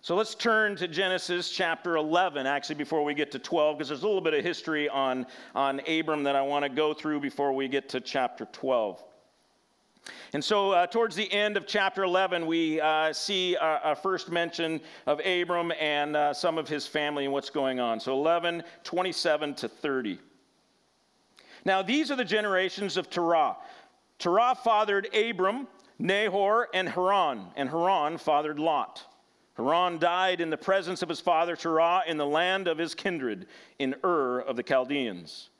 So 0.00 0.16
let's 0.16 0.34
turn 0.34 0.74
to 0.78 0.88
Genesis 0.88 1.48
chapter 1.48 1.94
11, 1.94 2.44
actually, 2.44 2.74
before 2.74 3.04
we 3.04 3.14
get 3.14 3.30
to 3.30 3.38
12, 3.38 3.78
because 3.78 3.88
there's 3.90 4.02
a 4.02 4.06
little 4.06 4.20
bit 4.20 4.34
of 4.34 4.42
history 4.42 4.88
on, 4.88 5.26
on 5.54 5.78
Abram 5.88 6.24
that 6.24 6.34
I 6.34 6.42
want 6.42 6.64
to 6.64 6.68
go 6.68 6.92
through 6.92 7.20
before 7.20 7.52
we 7.52 7.68
get 7.68 7.88
to 7.90 8.00
chapter 8.00 8.46
12. 8.46 9.00
And 10.32 10.42
so, 10.42 10.72
uh, 10.72 10.86
towards 10.86 11.14
the 11.14 11.32
end 11.32 11.56
of 11.56 11.66
chapter 11.66 12.02
11, 12.02 12.46
we 12.46 12.80
uh, 12.80 13.12
see 13.12 13.54
a, 13.54 13.80
a, 13.84 13.94
first 13.94 14.30
mention 14.30 14.80
of 15.06 15.20
Abram 15.20 15.72
and 15.78 16.16
uh, 16.16 16.34
some 16.34 16.58
of 16.58 16.68
his 16.68 16.86
family 16.86 17.24
and 17.24 17.32
what's 17.32 17.50
going 17.50 17.78
on. 17.78 18.00
So, 18.00 18.12
11, 18.12 18.64
27 18.82 19.54
to 19.54 19.68
30. 19.68 20.18
Now, 21.64 21.82
these 21.82 22.10
are 22.10 22.16
the 22.16 22.24
generations 22.24 22.96
of 22.96 23.10
Terah. 23.10 23.56
Terah 24.18 24.56
fathered 24.64 25.14
Abram, 25.14 25.68
Nahor, 25.98 26.68
and 26.74 26.88
Haran, 26.88 27.46
and 27.54 27.68
Haran 27.68 28.18
fathered 28.18 28.58
Lot. 28.58 29.04
Haran 29.54 29.98
died 29.98 30.40
in 30.40 30.50
the 30.50 30.56
presence 30.56 31.02
of 31.02 31.08
his 31.08 31.20
father 31.20 31.54
Terah 31.54 32.02
in 32.06 32.16
the 32.16 32.26
land 32.26 32.66
of 32.68 32.78
his 32.78 32.94
kindred, 32.94 33.46
in 33.78 33.94
Ur 34.02 34.40
of 34.40 34.56
the 34.56 34.62
Chaldeans. 34.62 35.50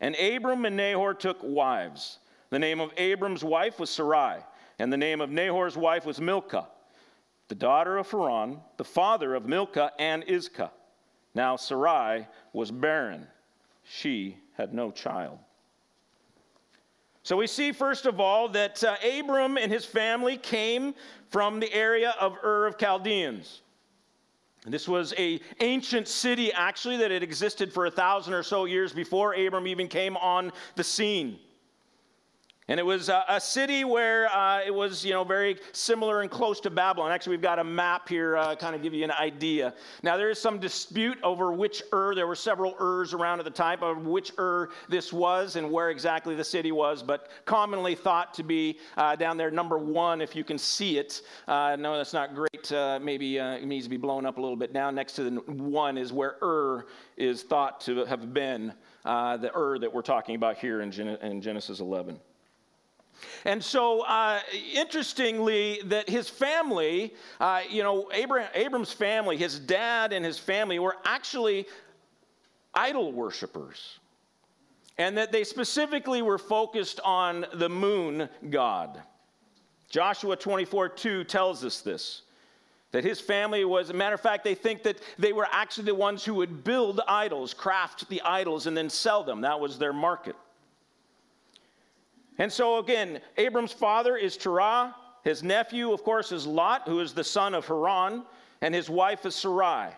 And 0.00 0.16
Abram 0.16 0.64
and 0.64 0.76
Nahor 0.76 1.12
took 1.12 1.38
wives. 1.42 2.18
The 2.52 2.58
name 2.58 2.80
of 2.80 2.92
Abram's 2.98 3.42
wife 3.42 3.80
was 3.80 3.88
Sarai, 3.88 4.40
and 4.78 4.92
the 4.92 4.98
name 4.98 5.22
of 5.22 5.30
Nahor's 5.30 5.74
wife 5.74 6.04
was 6.04 6.20
Milcah, 6.20 6.68
the 7.48 7.54
daughter 7.54 7.96
of 7.96 8.10
Haran, 8.10 8.60
the 8.76 8.84
father 8.84 9.34
of 9.34 9.46
Milcah 9.46 9.90
and 9.98 10.22
Iscah. 10.26 10.70
Now 11.34 11.56
Sarai 11.56 12.28
was 12.52 12.70
barren, 12.70 13.26
she 13.84 14.36
had 14.52 14.74
no 14.74 14.90
child. 14.90 15.38
So 17.22 17.38
we 17.38 17.46
see, 17.46 17.72
first 17.72 18.04
of 18.04 18.20
all, 18.20 18.50
that 18.50 18.84
uh, 18.84 18.96
Abram 19.18 19.56
and 19.56 19.72
his 19.72 19.86
family 19.86 20.36
came 20.36 20.94
from 21.30 21.58
the 21.58 21.72
area 21.72 22.14
of 22.20 22.36
Ur 22.44 22.66
of 22.66 22.76
Chaldeans. 22.76 23.62
This 24.66 24.86
was 24.86 25.14
a 25.16 25.40
ancient 25.60 26.06
city, 26.06 26.52
actually, 26.52 26.98
that 26.98 27.10
had 27.10 27.22
existed 27.22 27.72
for 27.72 27.86
a 27.86 27.90
thousand 27.90 28.34
or 28.34 28.42
so 28.42 28.66
years 28.66 28.92
before 28.92 29.32
Abram 29.32 29.66
even 29.66 29.88
came 29.88 30.18
on 30.18 30.52
the 30.76 30.84
scene. 30.84 31.38
And 32.68 32.78
it 32.78 32.84
was 32.84 33.08
a, 33.08 33.40
city 33.40 33.84
where 33.84 34.32
uh, 34.32 34.60
it 34.64 34.72
was, 34.72 35.04
you 35.04 35.12
know, 35.12 35.24
very 35.24 35.58
similar 35.72 36.20
and 36.20 36.30
close 36.30 36.60
to 36.60 36.70
Babylon. 36.70 37.10
Actually, 37.10 37.32
we've 37.32 37.42
got 37.42 37.58
a 37.58 37.64
map 37.64 38.08
here, 38.08 38.36
uh, 38.36 38.54
kind 38.54 38.76
of 38.76 38.82
give 38.82 38.94
you 38.94 39.02
an 39.02 39.10
idea. 39.10 39.74
Now, 40.04 40.16
there 40.16 40.30
is 40.30 40.38
some 40.38 40.60
dispute 40.60 41.18
over 41.24 41.52
which 41.52 41.82
Ur. 41.92 42.14
There 42.14 42.28
were 42.28 42.36
several 42.36 42.74
Urs 42.74 43.14
around 43.14 43.40
at 43.40 43.46
the 43.46 43.50
time 43.50 43.82
of 43.82 44.06
which 44.06 44.32
Ur 44.38 44.68
this 44.88 45.12
was 45.12 45.56
and 45.56 45.72
where 45.72 45.90
exactly 45.90 46.36
the 46.36 46.44
city 46.44 46.70
was, 46.70 47.02
but 47.02 47.30
commonly 47.46 47.96
thought 47.96 48.32
to 48.34 48.44
be 48.44 48.78
uh, 48.96 49.16
down 49.16 49.36
there, 49.36 49.50
number 49.50 49.76
one, 49.76 50.20
if 50.20 50.36
you 50.36 50.44
can 50.44 50.56
see 50.56 50.98
it. 50.98 51.22
Uh, 51.48 51.74
no, 51.76 51.96
that's 51.96 52.12
not 52.12 52.32
great. 52.32 52.70
Uh, 52.70 53.00
maybe 53.02 53.40
uh, 53.40 53.54
it 53.54 53.66
needs 53.66 53.86
to 53.86 53.90
be 53.90 53.96
blown 53.96 54.24
up 54.24 54.38
a 54.38 54.40
little 54.40 54.56
bit. 54.56 54.72
Down 54.72 54.94
next 54.94 55.14
to 55.14 55.24
the 55.24 55.30
one 55.52 55.98
is 55.98 56.12
where 56.12 56.36
Ur 56.40 56.86
is 57.16 57.42
thought 57.42 57.80
to 57.82 58.04
have 58.04 58.32
been 58.32 58.72
the 59.04 59.50
Ur 59.52 59.80
that 59.80 59.92
we're 59.92 60.02
talking 60.02 60.36
about 60.36 60.58
here 60.58 60.80
in, 60.80 60.92
Gen- 60.92 61.18
in 61.22 61.42
Genesis 61.42 61.80
11. 61.80 62.20
And 63.44 63.62
so, 63.62 64.02
uh, 64.02 64.40
interestingly, 64.74 65.80
that 65.86 66.08
his 66.08 66.28
family, 66.28 67.14
uh, 67.40 67.62
you 67.68 67.82
know, 67.82 68.08
Abraham, 68.12 68.50
Abram's 68.54 68.92
family, 68.92 69.36
his 69.36 69.58
dad 69.58 70.12
and 70.12 70.24
his 70.24 70.38
family 70.38 70.78
were 70.78 70.96
actually 71.04 71.66
idol 72.74 73.12
worshippers. 73.12 73.98
And 74.98 75.16
that 75.16 75.32
they 75.32 75.44
specifically 75.44 76.22
were 76.22 76.38
focused 76.38 77.00
on 77.04 77.46
the 77.54 77.68
moon 77.68 78.28
god. 78.50 79.02
Joshua 79.88 80.36
24 80.36 80.88
2 80.90 81.24
tells 81.24 81.64
us 81.64 81.80
this. 81.80 82.22
That 82.92 83.04
his 83.04 83.20
family 83.20 83.64
was, 83.64 83.88
a 83.88 83.94
matter 83.94 84.14
of 84.14 84.20
fact, 84.20 84.44
they 84.44 84.54
think 84.54 84.82
that 84.82 84.98
they 85.18 85.32
were 85.32 85.48
actually 85.50 85.84
the 85.84 85.94
ones 85.94 86.24
who 86.24 86.34
would 86.34 86.62
build 86.62 87.00
idols, 87.08 87.54
craft 87.54 88.08
the 88.10 88.20
idols, 88.20 88.66
and 88.66 88.76
then 88.76 88.90
sell 88.90 89.24
them. 89.24 89.40
That 89.40 89.58
was 89.58 89.78
their 89.78 89.94
market. 89.94 90.36
And 92.38 92.52
so, 92.52 92.78
again, 92.78 93.20
Abram's 93.36 93.72
father 93.72 94.16
is 94.16 94.36
Terah. 94.36 94.94
His 95.24 95.42
nephew, 95.42 95.92
of 95.92 96.02
course, 96.02 96.32
is 96.32 96.46
Lot, 96.46 96.88
who 96.88 97.00
is 97.00 97.12
the 97.12 97.24
son 97.24 97.54
of 97.54 97.66
Haran, 97.66 98.24
and 98.60 98.74
his 98.74 98.90
wife 98.90 99.24
is 99.26 99.34
Sarai. 99.34 99.90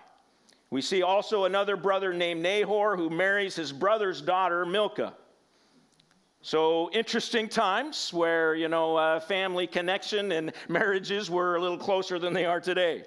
We 0.71 0.83
see 0.83 1.03
also 1.03 1.45
another 1.45 1.77
brother 1.77 2.13
named 2.13 2.43
Nahor 2.43 2.97
who 2.97 3.09
marries 3.09 3.55
his 3.55 3.73
brother's 3.73 4.21
daughter, 4.21 4.67
Milcah. 4.67 5.15
So, 6.43 6.91
interesting 6.93 7.49
times 7.49 8.13
where, 8.13 8.55
you 8.55 8.69
know, 8.69 8.97
uh, 8.97 9.21
family 9.21 9.67
connection 9.67 10.33
and 10.33 10.53
marriages 10.69 11.31
were 11.31 11.57
a 11.57 11.61
little 11.61 11.79
closer 11.79 12.19
than 12.19 12.35
they 12.35 12.45
are 12.45 12.61
today. 12.61 13.05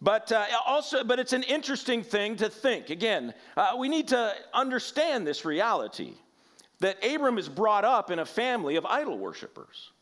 But 0.00 0.30
uh, 0.30 0.46
also, 0.66 1.02
but 1.04 1.18
it's 1.18 1.32
an 1.32 1.42
interesting 1.42 2.02
thing 2.02 2.36
to 2.36 2.48
think. 2.48 2.90
Again, 2.90 3.34
uh, 3.56 3.74
we 3.76 3.88
need 3.88 4.08
to 4.08 4.34
understand 4.54 5.26
this 5.26 5.44
reality 5.44 6.14
that 6.80 7.04
Abram 7.04 7.38
is 7.38 7.48
brought 7.48 7.84
up 7.84 8.10
in 8.10 8.18
a 8.18 8.26
family 8.26 8.76
of 8.76 8.86
idol 8.86 9.18
worshippers. 9.18 9.92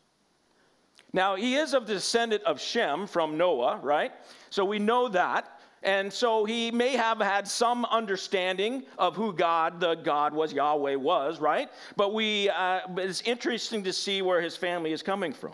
Now, 1.11 1.35
he 1.35 1.55
is 1.55 1.73
of 1.73 1.87
the 1.87 1.95
descendant 1.95 2.43
of 2.43 2.59
Shem 2.59 3.07
from 3.07 3.37
Noah, 3.37 3.79
right? 3.81 4.11
So 4.49 4.63
we 4.63 4.79
know 4.79 5.07
that. 5.09 5.59
And 5.81 6.11
so 6.11 6.43
he 6.43 6.71
may 6.71 6.97
have 6.97 7.19
had 7.19 7.47
some 7.47 7.85
understanding 7.85 8.83
of 8.97 9.15
who 9.15 9.31
God, 9.31 9.79
the 9.79 9.95
God 9.95 10.33
was, 10.33 10.51
Yahweh 10.51 10.95
was, 10.95 11.39
right? 11.39 11.69
But 11.95 12.13
we, 12.13 12.49
uh, 12.49 12.81
it's 12.97 13.21
interesting 13.21 13.83
to 13.85 13.93
see 13.93 14.21
where 14.21 14.41
his 14.41 14.57
family 14.57 14.91
is 14.91 15.01
coming 15.01 15.31
from. 15.31 15.53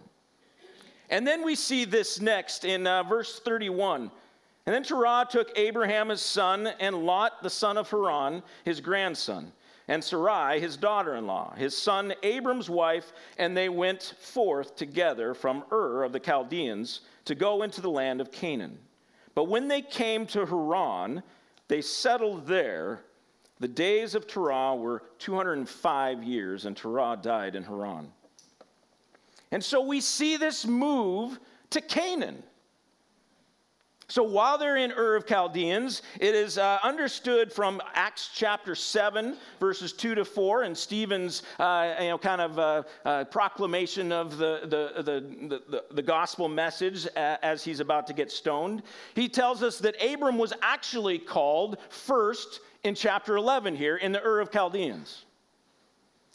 And 1.11 1.27
then 1.27 1.43
we 1.43 1.53
see 1.55 1.85
this 1.85 2.19
next 2.19 2.65
in 2.65 2.87
uh, 2.87 3.03
verse 3.03 3.39
31. 3.39 4.09
And 4.65 4.73
then 4.73 4.83
Terah 4.83 5.27
took 5.29 5.51
Abraham 5.55 6.09
his 6.09 6.21
son 6.21 6.67
and 6.79 7.05
Lot 7.05 7.43
the 7.43 7.49
son 7.49 7.77
of 7.77 7.89
Haran, 7.89 8.41
his 8.63 8.81
grandson 8.81 9.51
and 9.87 10.03
Sarai, 10.03 10.59
his 10.59 10.77
daughter 10.77 11.15
in 11.15 11.27
law, 11.27 11.53
his 11.55 11.77
son 11.77 12.13
Abram's 12.23 12.69
wife, 12.69 13.13
and 13.37 13.55
they 13.55 13.69
went 13.69 14.15
forth 14.19 14.75
together 14.75 15.33
from 15.33 15.63
Ur 15.71 16.03
of 16.03 16.11
the 16.11 16.19
Chaldeans 16.19 17.01
to 17.25 17.35
go 17.35 17.61
into 17.61 17.81
the 17.81 17.89
land 17.89 18.21
of 18.21 18.31
Canaan. 18.31 18.77
But 19.35 19.45
when 19.45 19.67
they 19.67 19.81
came 19.81 20.25
to 20.27 20.45
Haran, 20.45 21.21
they 21.67 21.81
settled 21.81 22.47
there. 22.47 23.01
The 23.59 23.67
days 23.67 24.15
of 24.15 24.27
Terah 24.27 24.75
were 24.75 25.03
205 25.19 26.23
years, 26.23 26.65
and 26.65 26.75
Terah 26.75 27.17
died 27.21 27.55
in 27.55 27.63
Haran. 27.63 28.11
And 29.51 29.63
so 29.63 29.81
we 29.81 30.01
see 30.01 30.37
this 30.37 30.65
move 30.65 31.39
to 31.69 31.81
Canaan. 31.81 32.43
So 34.07 34.21
while 34.21 34.59
they're 34.59 34.77
in 34.77 34.91
Ur 34.91 35.15
of 35.15 35.25
Chaldeans, 35.25 36.03
it 36.19 36.35
is 36.35 36.59
uh, 36.59 36.77
understood 36.83 37.51
from 37.51 37.81
Acts 37.95 38.29
chapter 38.33 38.75
7, 38.75 39.35
verses 39.59 39.93
2 39.93 40.13
to 40.15 40.25
4, 40.25 40.63
and 40.63 40.77
Stephen's 40.77 41.41
uh, 41.57 41.95
you 41.99 42.09
know, 42.09 42.17
kind 42.17 42.41
of 42.41 42.59
uh, 42.59 42.83
uh 43.03 43.23
proclamation 43.25 44.11
of 44.11 44.37
the, 44.37 44.61
the, 44.63 45.01
the, 45.01 45.61
the, 45.69 45.83
the 45.91 46.01
gospel 46.03 46.47
message 46.47 47.07
as 47.15 47.63
he's 47.63 47.79
about 47.79 48.05
to 48.05 48.13
get 48.13 48.31
stoned. 48.31 48.83
He 49.15 49.27
tells 49.27 49.63
us 49.63 49.79
that 49.79 49.95
Abram 50.03 50.37
was 50.37 50.53
actually 50.61 51.17
called 51.17 51.77
first 51.89 52.59
in 52.83 52.93
chapter 52.93 53.37
11 53.37 53.75
here 53.75 53.97
in 53.97 54.11
the 54.11 54.23
Ur 54.23 54.39
of 54.39 54.51
Chaldeans. 54.51 55.25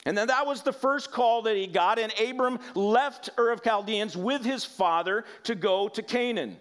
And 0.07 0.19
then 0.19 0.27
that 0.29 0.47
was 0.47 0.62
the 0.62 0.73
first 0.73 1.12
call 1.12 1.43
that 1.43 1.57
he 1.57 1.69
got, 1.69 2.00
and 2.00 2.12
Abram 2.19 2.59
left 2.75 3.31
Ur 3.39 3.50
of 3.50 3.62
Chaldeans 3.62 4.17
with 4.17 4.45
his 4.45 4.65
father 4.65 5.25
to 5.45 5.55
go 5.55 5.89
to 5.89 6.03
Canaan. 6.03 6.57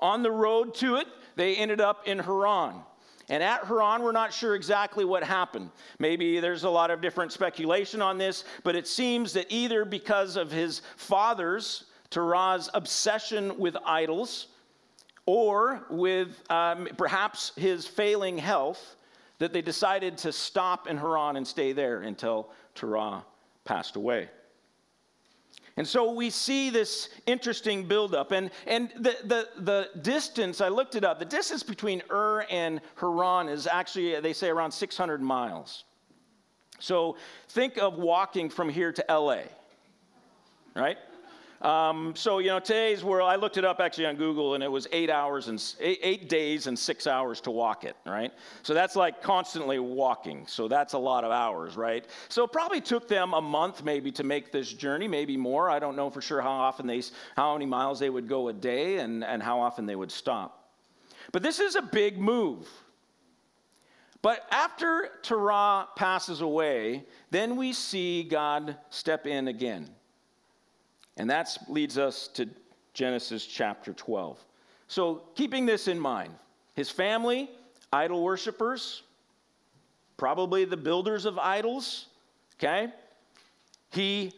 On 0.00 0.22
the 0.22 0.30
road 0.30 0.74
to 0.76 0.96
it, 0.96 1.06
they 1.36 1.56
ended 1.56 1.80
up 1.80 2.06
in 2.06 2.18
Haran. 2.18 2.74
And 3.28 3.44
at 3.44 3.64
Haran, 3.64 4.02
we're 4.02 4.12
not 4.12 4.32
sure 4.32 4.56
exactly 4.56 5.04
what 5.04 5.22
happened. 5.22 5.70
Maybe 6.00 6.40
there's 6.40 6.64
a 6.64 6.70
lot 6.70 6.90
of 6.90 7.00
different 7.00 7.30
speculation 7.32 8.02
on 8.02 8.18
this, 8.18 8.44
but 8.64 8.74
it 8.74 8.88
seems 8.88 9.32
that 9.34 9.46
either 9.50 9.84
because 9.84 10.36
of 10.36 10.50
his 10.50 10.82
father's, 10.96 11.84
Terah's, 12.10 12.68
obsession 12.74 13.56
with 13.56 13.76
idols, 13.86 14.48
or 15.26 15.86
with 15.90 16.42
um, 16.50 16.88
perhaps 16.96 17.52
his 17.54 17.86
failing 17.86 18.36
health, 18.36 18.96
that 19.38 19.52
they 19.52 19.62
decided 19.62 20.18
to 20.18 20.32
stop 20.32 20.88
in 20.88 20.98
Haran 20.98 21.36
and 21.36 21.46
stay 21.46 21.72
there 21.72 22.00
until 22.00 22.50
Terah 22.74 23.24
passed 23.64 23.94
away. 23.94 24.28
And 25.76 25.86
so 25.86 26.12
we 26.12 26.30
see 26.30 26.70
this 26.70 27.08
interesting 27.26 27.86
buildup. 27.86 28.32
And, 28.32 28.50
and 28.66 28.90
the, 28.96 29.16
the, 29.24 29.48
the 29.58 29.88
distance, 30.02 30.60
I 30.60 30.68
looked 30.68 30.94
it 30.94 31.04
up, 31.04 31.18
the 31.18 31.24
distance 31.24 31.62
between 31.62 32.02
Ur 32.10 32.44
and 32.50 32.80
Haran 32.96 33.48
is 33.48 33.66
actually, 33.66 34.18
they 34.20 34.32
say, 34.32 34.48
around 34.48 34.72
600 34.72 35.22
miles. 35.22 35.84
So 36.78 37.16
think 37.48 37.78
of 37.78 37.98
walking 37.98 38.50
from 38.50 38.68
here 38.68 38.92
to 38.92 39.04
LA, 39.08 39.42
right? 40.74 40.96
Um, 41.60 42.14
so, 42.16 42.38
you 42.38 42.48
know, 42.48 42.58
today's 42.58 43.04
world, 43.04 43.28
I 43.28 43.36
looked 43.36 43.58
it 43.58 43.66
up 43.66 43.80
actually 43.80 44.06
on 44.06 44.16
Google 44.16 44.54
and 44.54 44.64
it 44.64 44.70
was 44.72 44.86
eight 44.92 45.10
hours 45.10 45.48
and 45.48 45.62
eight, 45.80 45.98
eight, 46.02 46.28
days 46.30 46.66
and 46.66 46.78
six 46.78 47.06
hours 47.06 47.38
to 47.42 47.50
walk 47.50 47.84
it, 47.84 47.96
right? 48.06 48.32
So 48.62 48.72
that's 48.72 48.96
like 48.96 49.20
constantly 49.20 49.78
walking. 49.78 50.46
So 50.46 50.68
that's 50.68 50.94
a 50.94 50.98
lot 50.98 51.22
of 51.22 51.32
hours, 51.32 51.76
right? 51.76 52.06
So 52.30 52.44
it 52.44 52.52
probably 52.52 52.80
took 52.80 53.08
them 53.08 53.34
a 53.34 53.42
month 53.42 53.84
maybe 53.84 54.10
to 54.12 54.24
make 54.24 54.52
this 54.52 54.72
journey, 54.72 55.06
maybe 55.06 55.36
more. 55.36 55.68
I 55.68 55.78
don't 55.78 55.96
know 55.96 56.08
for 56.08 56.22
sure 56.22 56.40
how 56.40 56.50
often 56.50 56.86
they, 56.86 57.02
how 57.36 57.52
many 57.52 57.66
miles 57.66 57.98
they 57.98 58.08
would 58.08 58.26
go 58.26 58.48
a 58.48 58.54
day 58.54 58.98
and, 58.98 59.22
and 59.22 59.42
how 59.42 59.60
often 59.60 59.84
they 59.84 59.96
would 59.96 60.10
stop. 60.10 60.70
But 61.30 61.42
this 61.42 61.60
is 61.60 61.76
a 61.76 61.82
big 61.82 62.16
move. 62.18 62.68
But 64.22 64.46
after 64.50 65.10
Terah 65.22 65.88
passes 65.94 66.40
away, 66.40 67.04
then 67.30 67.56
we 67.56 67.74
see 67.74 68.22
God 68.22 68.78
step 68.88 69.26
in 69.26 69.48
again. 69.48 69.90
And 71.20 71.28
that 71.28 71.54
leads 71.68 71.98
us 71.98 72.28
to 72.28 72.48
Genesis 72.94 73.44
chapter 73.44 73.92
12. 73.92 74.42
So, 74.88 75.24
keeping 75.34 75.66
this 75.66 75.86
in 75.86 76.00
mind, 76.00 76.32
his 76.72 76.88
family, 76.88 77.50
idol 77.92 78.24
worshippers, 78.24 79.02
probably 80.16 80.64
the 80.64 80.78
builders 80.78 81.26
of 81.26 81.38
idols, 81.38 82.06
okay? 82.56 82.88
He, 83.90 84.32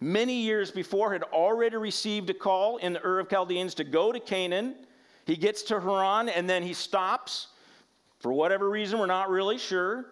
many 0.00 0.34
years 0.34 0.70
before, 0.70 1.10
had 1.10 1.22
already 1.22 1.78
received 1.78 2.28
a 2.28 2.34
call 2.34 2.76
in 2.76 2.92
the 2.92 3.02
Ur 3.02 3.20
of 3.20 3.30
Chaldeans 3.30 3.72
to 3.76 3.84
go 3.84 4.12
to 4.12 4.20
Canaan. 4.20 4.74
He 5.24 5.36
gets 5.36 5.62
to 5.62 5.80
Haran 5.80 6.28
and 6.28 6.46
then 6.48 6.62
he 6.62 6.74
stops. 6.74 7.46
For 8.18 8.30
whatever 8.30 8.68
reason, 8.68 8.98
we're 8.98 9.06
not 9.06 9.30
really 9.30 9.56
sure. 9.56 10.04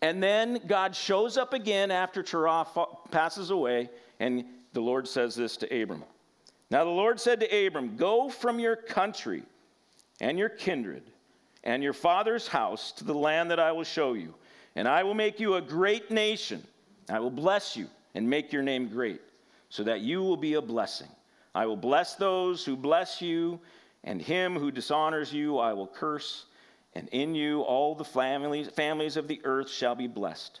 And 0.00 0.22
then 0.22 0.62
God 0.66 0.96
shows 0.96 1.36
up 1.36 1.52
again 1.52 1.90
after 1.90 2.22
Terah 2.22 2.66
passes 3.10 3.50
away 3.50 3.90
and 4.20 4.46
the 4.74 4.82
Lord 4.82 5.08
says 5.08 5.34
this 5.34 5.56
to 5.58 5.82
Abram. 5.82 6.04
Now 6.70 6.84
the 6.84 6.90
Lord 6.90 7.20
said 7.20 7.40
to 7.40 7.66
Abram, 7.66 7.96
Go 7.96 8.28
from 8.28 8.58
your 8.58 8.76
country 8.76 9.44
and 10.20 10.38
your 10.38 10.48
kindred 10.48 11.04
and 11.62 11.82
your 11.82 11.92
father's 11.92 12.46
house 12.46 12.92
to 12.92 13.04
the 13.04 13.14
land 13.14 13.50
that 13.50 13.60
I 13.60 13.72
will 13.72 13.84
show 13.84 14.12
you, 14.12 14.34
and 14.74 14.86
I 14.86 15.02
will 15.02 15.14
make 15.14 15.40
you 15.40 15.54
a 15.54 15.62
great 15.62 16.10
nation. 16.10 16.62
I 17.08 17.20
will 17.20 17.30
bless 17.30 17.76
you 17.76 17.86
and 18.14 18.28
make 18.28 18.52
your 18.52 18.62
name 18.62 18.88
great, 18.88 19.20
so 19.70 19.82
that 19.84 20.00
you 20.00 20.22
will 20.22 20.36
be 20.36 20.54
a 20.54 20.62
blessing. 20.62 21.08
I 21.54 21.66
will 21.66 21.76
bless 21.76 22.16
those 22.16 22.64
who 22.64 22.76
bless 22.76 23.22
you, 23.22 23.60
and 24.02 24.20
him 24.20 24.58
who 24.58 24.70
dishonors 24.70 25.32
you 25.32 25.58
I 25.58 25.72
will 25.72 25.86
curse, 25.86 26.46
and 26.94 27.08
in 27.08 27.34
you 27.34 27.62
all 27.62 27.94
the 27.94 28.04
families, 28.04 28.68
families 28.68 29.16
of 29.16 29.28
the 29.28 29.40
earth 29.44 29.70
shall 29.70 29.94
be 29.94 30.06
blessed. 30.06 30.60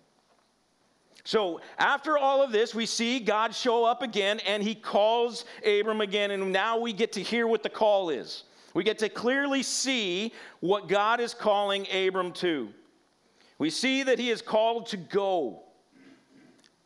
So, 1.23 1.61
after 1.77 2.17
all 2.17 2.41
of 2.41 2.51
this, 2.51 2.73
we 2.73 2.85
see 2.85 3.19
God 3.19 3.53
show 3.53 3.85
up 3.85 4.01
again 4.01 4.39
and 4.47 4.63
he 4.63 4.73
calls 4.73 5.45
Abram 5.65 6.01
again. 6.01 6.31
And 6.31 6.51
now 6.51 6.79
we 6.79 6.93
get 6.93 7.11
to 7.13 7.21
hear 7.21 7.47
what 7.47 7.61
the 7.61 7.69
call 7.69 8.09
is. 8.09 8.43
We 8.73 8.83
get 8.83 8.97
to 8.99 9.09
clearly 9.09 9.63
see 9.63 10.33
what 10.61 10.87
God 10.87 11.19
is 11.19 11.33
calling 11.33 11.85
Abram 11.91 12.31
to. 12.33 12.69
We 13.59 13.69
see 13.69 14.03
that 14.03 14.17
he 14.17 14.31
is 14.31 14.41
called 14.41 14.87
to 14.87 14.97
go, 14.97 15.63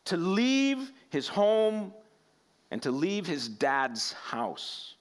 to 0.06 0.16
leave 0.16 0.92
his 1.10 1.28
home, 1.28 1.94
and 2.70 2.82
to 2.82 2.90
leave 2.90 3.26
his 3.26 3.48
dad's 3.48 4.12
house. 4.12 4.96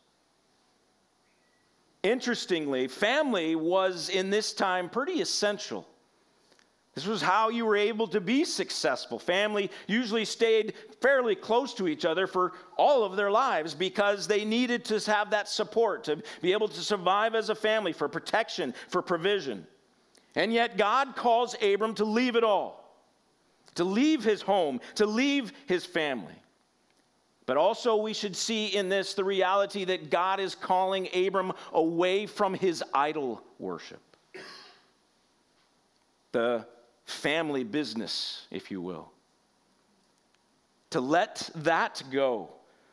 Interestingly, 2.04 2.88
family 2.88 3.56
was 3.56 4.10
in 4.10 4.30
this 4.30 4.54
time 4.54 4.90
pretty 4.90 5.22
essential. 5.22 5.88
This 6.96 7.06
was 7.06 7.22
how 7.22 7.50
you 7.50 7.66
were 7.66 7.76
able 7.76 8.08
to 8.08 8.22
be 8.22 8.46
successful. 8.46 9.20
Family 9.20 9.70
usually 9.86 10.24
stayed 10.24 10.74
fairly 11.02 11.36
close 11.36 11.74
to 11.74 11.90
each 11.90 12.06
other 12.06 12.26
for 12.26 12.54
all 12.78 13.04
of 13.04 13.18
their 13.18 13.30
lives 13.30 13.76
because 13.76 14.28
they 14.28 14.46
needed 14.46 14.86
to 14.86 15.00
have 15.12 15.30
that 15.32 15.50
support, 15.50 16.06
to 16.06 16.24
be 16.42 16.54
able 16.54 16.70
to 16.70 16.80
survive 16.80 17.36
as 17.36 17.50
a 17.50 17.56
family, 17.56 17.92
for 17.92 18.08
protection, 18.08 18.74
for 18.88 19.02
provision. 19.02 19.68
And 20.36 20.54
yet, 20.54 20.78
God 20.78 21.18
calls 21.18 21.54
Abram 21.62 21.96
to 21.96 22.06
leave 22.06 22.38
it 22.38 22.46
all, 22.46 22.98
to 23.76 23.84
leave 23.84 24.24
his 24.24 24.42
home, 24.42 24.80
to 24.96 25.06
leave 25.06 25.52
his 25.68 25.86
family. 25.86 26.34
But 27.46 27.58
also, 27.58 27.98
we 27.98 28.14
should 28.14 28.38
see 28.38 28.68
in 28.68 28.88
this 28.88 29.16
the 29.16 29.24
reality 29.24 29.84
that 29.84 30.10
God 30.10 30.40
is 30.40 30.56
calling 30.56 31.10
Abram 31.14 31.52
away 31.74 32.26
from 32.26 32.54
his 32.54 32.82
idol 32.94 33.44
worship. 33.60 34.02
The 36.32 36.66
family 37.06 37.64
business, 37.64 38.48
if 38.52 38.72
you 38.72 38.82
will. 38.82 39.12
To 40.92 41.00
let 41.00 41.50
that 41.56 42.04
go, 42.12 42.50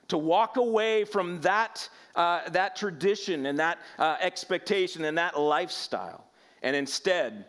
to 0.08 0.18
walk 0.18 0.56
away 0.56 1.04
from 1.04 1.40
that, 1.40 1.88
uh, 2.14 2.48
that 2.50 2.76
tradition 2.76 3.46
and 3.46 3.58
that 3.58 3.78
uh, 3.98 4.16
expectation 4.20 5.04
and 5.04 5.16
that 5.18 5.38
lifestyle, 5.38 6.24
and 6.62 6.76
instead 6.76 7.46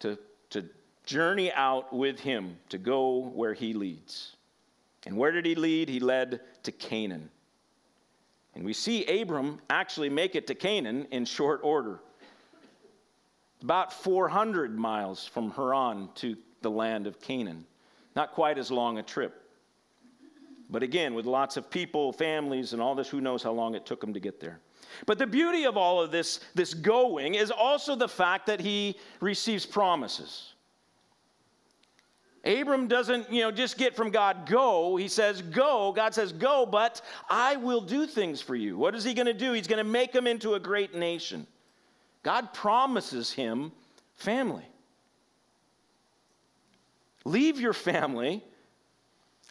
to, 0.00 0.18
to 0.50 0.64
journey 1.04 1.52
out 1.52 1.92
with 1.92 2.20
him 2.20 2.56
to 2.68 2.78
go 2.78 3.30
where 3.34 3.54
he 3.54 3.72
leads. 3.72 4.36
And 5.06 5.16
where 5.16 5.32
did 5.32 5.46
he 5.46 5.54
lead? 5.54 5.88
He 5.88 5.98
led 5.98 6.40
to 6.62 6.72
Canaan. 6.72 7.30
And 8.54 8.64
we 8.64 8.72
see 8.72 9.20
Abram 9.20 9.60
actually 9.70 10.10
make 10.10 10.34
it 10.34 10.46
to 10.48 10.54
Canaan 10.54 11.06
in 11.10 11.24
short 11.24 11.60
order 11.62 12.00
about 13.62 13.92
400 13.92 14.78
miles 14.78 15.26
from 15.26 15.50
Haran 15.50 16.08
to 16.16 16.36
the 16.62 16.70
land 16.70 17.06
of 17.06 17.20
Canaan. 17.20 17.64
Not 18.16 18.32
quite 18.32 18.58
as 18.58 18.70
long 18.70 18.98
a 18.98 19.02
trip. 19.02 19.36
But 20.70 20.82
again, 20.82 21.14
with 21.14 21.26
lots 21.26 21.56
of 21.56 21.70
people, 21.70 22.12
families, 22.12 22.72
and 22.72 22.80
all 22.80 22.94
this, 22.94 23.08
who 23.08 23.20
knows 23.20 23.42
how 23.42 23.52
long 23.52 23.74
it 23.74 23.84
took 23.84 24.02
him 24.02 24.14
to 24.14 24.20
get 24.20 24.40
there. 24.40 24.60
But 25.06 25.18
the 25.18 25.26
beauty 25.26 25.64
of 25.64 25.76
all 25.76 26.00
of 26.00 26.10
this, 26.10 26.40
this 26.54 26.74
going 26.74 27.34
is 27.34 27.50
also 27.50 27.94
the 27.94 28.08
fact 28.08 28.46
that 28.46 28.60
he 28.60 28.96
receives 29.20 29.66
promises. 29.66 30.54
Abram 32.44 32.88
doesn't, 32.88 33.30
you 33.30 33.42
know, 33.42 33.50
just 33.50 33.76
get 33.76 33.94
from 33.94 34.10
God, 34.10 34.46
go. 34.48 34.96
He 34.96 35.08
says, 35.08 35.42
go. 35.42 35.92
God 35.92 36.14
says, 36.14 36.32
go, 36.32 36.64
but 36.64 37.02
I 37.28 37.56
will 37.56 37.82
do 37.82 38.06
things 38.06 38.40
for 38.40 38.54
you. 38.54 38.78
What 38.78 38.94
is 38.94 39.04
he 39.04 39.12
going 39.12 39.26
to 39.26 39.34
do? 39.34 39.52
He's 39.52 39.66
going 39.66 39.84
to 39.84 39.90
make 39.90 40.14
him 40.14 40.26
into 40.26 40.54
a 40.54 40.60
great 40.60 40.94
nation. 40.94 41.46
God 42.22 42.52
promises 42.52 43.32
him 43.32 43.72
family. 44.14 44.66
Leave 47.24 47.60
your 47.60 47.72
family, 47.72 48.42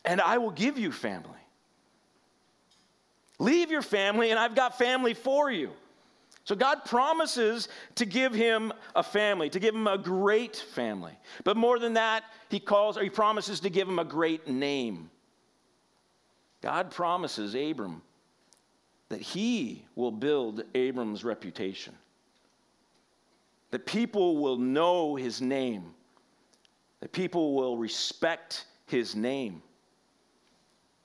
and 0.06 0.22
I 0.22 0.38
will 0.38 0.52
give 0.52 0.78
you 0.78 0.92
family. 0.92 1.30
Leave 3.40 3.72
your 3.72 3.82
family, 3.82 4.32
and 4.32 4.40
I've 4.40 4.56
got 4.56 4.78
family 4.78 5.14
for 5.14 5.50
you. 5.52 5.72
So 6.44 6.56
God 6.56 6.84
promises 6.86 7.70
to 7.96 8.06
give 8.06 8.34
him 8.34 8.74
a 8.96 9.04
family, 9.04 9.50
to 9.52 9.60
give 9.60 9.76
him 9.76 9.88
a 9.88 9.98
great 10.00 10.56
family. 10.56 11.14
But 11.44 11.58
more 11.58 11.78
than 11.78 11.94
that, 11.94 12.24
he 12.50 12.60
calls 12.60 12.98
or 12.98 13.04
he 13.04 13.10
promises 13.10 13.60
to 13.62 13.70
give 13.70 13.88
him 13.88 14.00
a 14.00 14.04
great 14.04 14.48
name. 14.48 15.12
God 16.62 16.92
promises 16.92 17.54
Abram 17.54 18.02
that 19.10 19.22
he 19.22 19.86
will 19.96 20.12
build 20.12 20.64
Abram's 20.74 21.24
reputation. 21.24 21.94
That 23.72 23.86
people 23.86 24.38
will 24.38 24.58
know 24.58 25.16
his 25.16 25.42
name. 25.42 25.94
That 27.02 27.12
people 27.12 27.56
will 27.56 27.78
respect 27.78 28.66
his 28.88 29.16
name. 29.16 29.62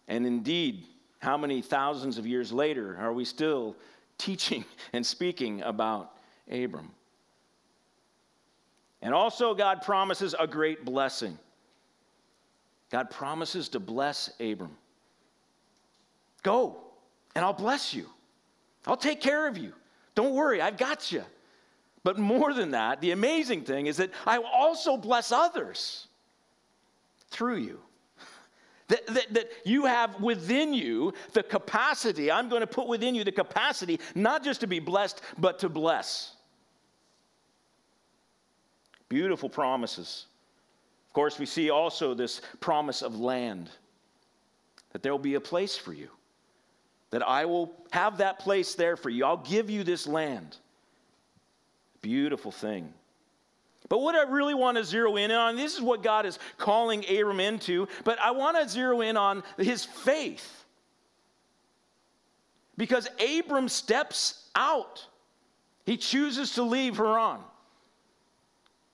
And 0.09 0.27
indeed, 0.27 0.85
how 1.19 1.37
many 1.37 1.63
thousands 1.63 2.19
of 2.19 2.27
years 2.27 2.53
later 2.53 2.97
are 2.99 3.13
we 3.13 3.25
still 3.25 3.77
teaching 4.19 4.65
and 4.93 5.05
speaking 5.05 5.63
about 5.63 6.13
Abram? 6.51 6.91
And 9.03 9.13
also, 9.13 9.55
God 9.55 9.83
promises 9.83 10.35
a 10.39 10.47
great 10.47 10.85
blessing. 10.85 11.39
God 12.91 13.11
promises 13.11 13.69
to 13.71 13.81
bless 13.81 14.31
Abram. 14.41 14.77
Go, 16.43 16.79
and 17.35 17.45
I'll 17.45 17.53
bless 17.53 17.93
you. 17.93 18.09
I'll 18.87 18.97
take 18.97 19.21
care 19.21 19.47
of 19.47 19.59
you. 19.59 19.73
Don't 20.15 20.35
worry, 20.35 20.61
I've 20.61 20.79
got 20.79 21.11
you. 21.11 21.25
But 22.05 22.19
more 22.19 22.53
than 22.53 22.73
that, 22.73 23.01
the 23.01 23.11
amazing 23.11 23.63
thing 23.63 23.87
is 23.87 23.97
that 23.97 24.11
I 24.27 24.39
will 24.39 24.47
also 24.47 24.97
bless 24.97 25.33
others 25.33 26.07
through 27.31 27.57
you. 27.57 27.81
That, 28.89 29.07
that, 29.07 29.33
that, 29.33 29.51
you 29.65 29.87
have 29.87 30.21
within 30.21 30.75
you 30.75 31.15
the 31.33 31.43
capacity, 31.43 32.31
I'm 32.31 32.51
going 32.51 32.61
to 32.61 32.67
put 32.67 32.87
within 32.87 33.15
you 33.15 33.25
the 33.25 33.33
capacity 33.33 33.99
not 34.15 34.45
just 34.45 34.61
to 34.61 34.67
be 34.67 34.79
blessed, 34.79 35.23
but 35.39 35.59
to 35.61 35.71
bless. 35.71 36.35
Beautiful 39.09 39.49
promises. 39.49 40.27
Of 41.09 41.15
course, 41.15 41.39
we 41.39 41.47
see 41.47 41.71
also 41.71 42.13
this 42.13 42.43
promise 42.61 43.01
of 43.01 43.19
land 43.19 43.71
that 44.93 45.03
there 45.03 45.13
will 45.13 45.19
be 45.19 45.37
a 45.37 45.41
place 45.41 45.79
for 45.79 45.95
you, 45.95 46.11
that 47.09 47.27
I 47.27 47.47
will 47.47 47.75
have 47.91 48.19
that 48.19 48.39
place 48.39 48.75
there 48.75 48.99
for 48.99 49.09
you. 49.09 49.25
I'll 49.25 49.39
give 49.39 49.71
you 49.71 49.83
this 49.83 50.07
land. 50.07 50.59
Beautiful 52.05 52.53
thing. 52.53 52.93
But 53.89 54.03
what 54.03 54.15
I 54.15 54.31
really 54.31 54.53
want 54.53 54.77
to 54.77 54.85
zero 54.85 55.17
in 55.17 55.31
on, 55.31 55.57
this 55.57 55.75
is 55.75 55.81
what 55.81 56.03
God 56.03 56.27
is 56.27 56.39
calling 56.59 57.03
Abram 57.09 57.41
into, 57.41 57.89
but 58.05 58.19
I 58.19 58.33
want 58.33 58.59
to 58.59 58.69
zero 58.69 59.01
in 59.01 59.17
on 59.17 59.43
his 59.57 59.87
faith. 59.87 60.67
Because 62.77 63.09
Abram 63.39 63.71
steps 63.71 64.51
out, 64.55 65.07
he 65.87 65.97
chooses 65.97 66.53
to 66.57 66.63
leave 66.63 66.99
Haran. 66.99 67.41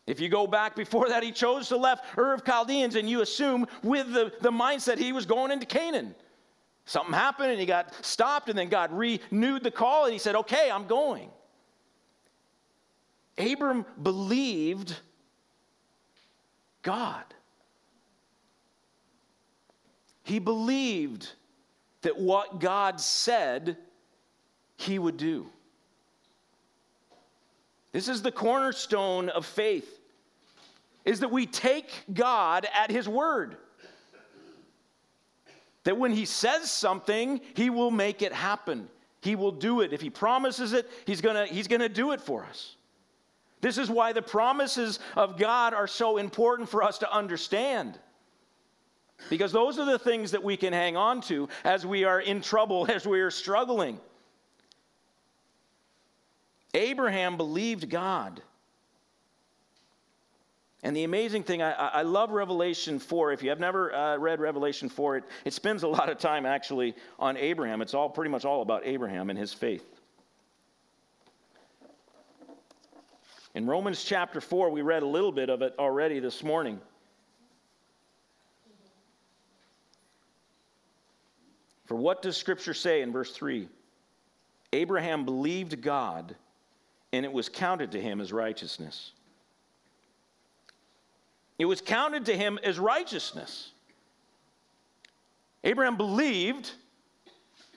If 0.06 0.20
you 0.20 0.28
go 0.28 0.46
back 0.46 0.76
before 0.76 1.08
that, 1.08 1.24
he 1.24 1.32
chose 1.32 1.66
to 1.70 1.76
left 1.76 2.16
Ur 2.16 2.32
of 2.32 2.44
Chaldeans, 2.44 2.94
and 2.94 3.10
you 3.10 3.22
assume 3.22 3.66
with 3.82 4.12
the, 4.12 4.32
the 4.40 4.52
mindset 4.52 4.98
he 4.98 5.12
was 5.12 5.26
going 5.26 5.50
into 5.50 5.66
Canaan. 5.66 6.14
Something 6.84 7.14
happened 7.14 7.50
and 7.50 7.58
he 7.58 7.66
got 7.66 7.92
stopped, 8.06 8.48
and 8.48 8.56
then 8.56 8.68
God 8.68 8.92
renewed 8.92 9.64
the 9.64 9.72
call, 9.72 10.04
and 10.04 10.12
he 10.12 10.20
said, 10.20 10.36
Okay, 10.36 10.70
I'm 10.70 10.86
going. 10.86 11.28
Abram 13.40 13.84
believed 14.02 14.96
God. 16.82 17.24
He 20.22 20.38
believed 20.38 21.30
that 22.02 22.18
what 22.18 22.60
God 22.60 23.00
said 23.00 23.76
he 24.76 24.98
would 24.98 25.16
do. 25.16 25.46
This 27.92 28.08
is 28.08 28.22
the 28.22 28.32
cornerstone 28.32 29.28
of 29.28 29.44
faith 29.44 29.98
is 31.04 31.20
that 31.20 31.30
we 31.30 31.46
take 31.46 31.90
God 32.12 32.66
at 32.74 32.90
his 32.90 33.08
word. 33.08 33.56
That 35.84 35.96
when 35.96 36.12
he 36.12 36.24
says 36.26 36.70
something, 36.70 37.40
he 37.54 37.70
will 37.70 37.90
make 37.90 38.22
it 38.22 38.32
happen. 38.32 38.88
He 39.22 39.34
will 39.34 39.52
do 39.52 39.80
it. 39.80 39.92
If 39.92 40.00
he 40.00 40.10
promises 40.10 40.72
it, 40.72 40.88
he's 41.06 41.20
going 41.20 41.36
to 41.36 41.52
he's 41.52 41.68
going 41.68 41.80
to 41.80 41.88
do 41.88 42.12
it 42.12 42.20
for 42.20 42.44
us. 42.44 42.76
This 43.60 43.78
is 43.78 43.90
why 43.90 44.12
the 44.12 44.22
promises 44.22 44.98
of 45.16 45.38
God 45.38 45.74
are 45.74 45.86
so 45.86 46.16
important 46.16 46.68
for 46.68 46.82
us 46.82 46.98
to 46.98 47.12
understand. 47.12 47.98
Because 49.28 49.52
those 49.52 49.78
are 49.78 49.84
the 49.84 49.98
things 49.98 50.30
that 50.30 50.42
we 50.42 50.56
can 50.56 50.72
hang 50.72 50.96
on 50.96 51.20
to 51.22 51.48
as 51.64 51.84
we 51.84 52.04
are 52.04 52.20
in 52.20 52.40
trouble, 52.40 52.86
as 52.90 53.06
we 53.06 53.20
are 53.20 53.30
struggling. 53.30 53.98
Abraham 56.72 57.36
believed 57.36 57.90
God. 57.90 58.42
And 60.82 60.96
the 60.96 61.04
amazing 61.04 61.42
thing, 61.42 61.60
I, 61.60 61.72
I, 61.72 62.02
love 62.02 62.30
Revelation 62.30 62.98
4. 62.98 63.32
If 63.32 63.42
you 63.42 63.50
have 63.50 63.60
never 63.60 63.94
uh, 63.94 64.16
read 64.16 64.40
Revelation 64.40 64.88
4, 64.88 65.18
it, 65.18 65.24
it 65.44 65.52
spends 65.52 65.82
a 65.82 65.88
lot 65.88 66.08
of 66.08 66.16
time 66.16 66.46
actually 66.46 66.94
on 67.18 67.36
Abraham. 67.36 67.82
It's 67.82 67.92
all 67.92 68.08
pretty 68.08 68.30
much 68.30 68.46
all 68.46 68.62
about 68.62 68.86
Abraham 68.86 69.28
and 69.28 69.38
his 69.38 69.52
faith. 69.52 69.99
In 73.54 73.66
Romans 73.66 74.04
chapter 74.04 74.40
4, 74.40 74.70
we 74.70 74.82
read 74.82 75.02
a 75.02 75.06
little 75.06 75.32
bit 75.32 75.50
of 75.50 75.62
it 75.62 75.74
already 75.78 76.20
this 76.20 76.44
morning. 76.44 76.80
For 81.86 81.96
what 81.96 82.22
does 82.22 82.36
Scripture 82.36 82.74
say 82.74 83.02
in 83.02 83.10
verse 83.10 83.32
3? 83.32 83.68
Abraham 84.72 85.24
believed 85.24 85.82
God, 85.82 86.36
and 87.12 87.24
it 87.24 87.32
was 87.32 87.48
counted 87.48 87.90
to 87.92 88.00
him 88.00 88.20
as 88.20 88.32
righteousness. 88.32 89.10
It 91.58 91.64
was 91.64 91.80
counted 91.80 92.26
to 92.26 92.36
him 92.36 92.60
as 92.62 92.78
righteousness. 92.78 93.72
Abraham 95.64 95.96
believed, 95.96 96.70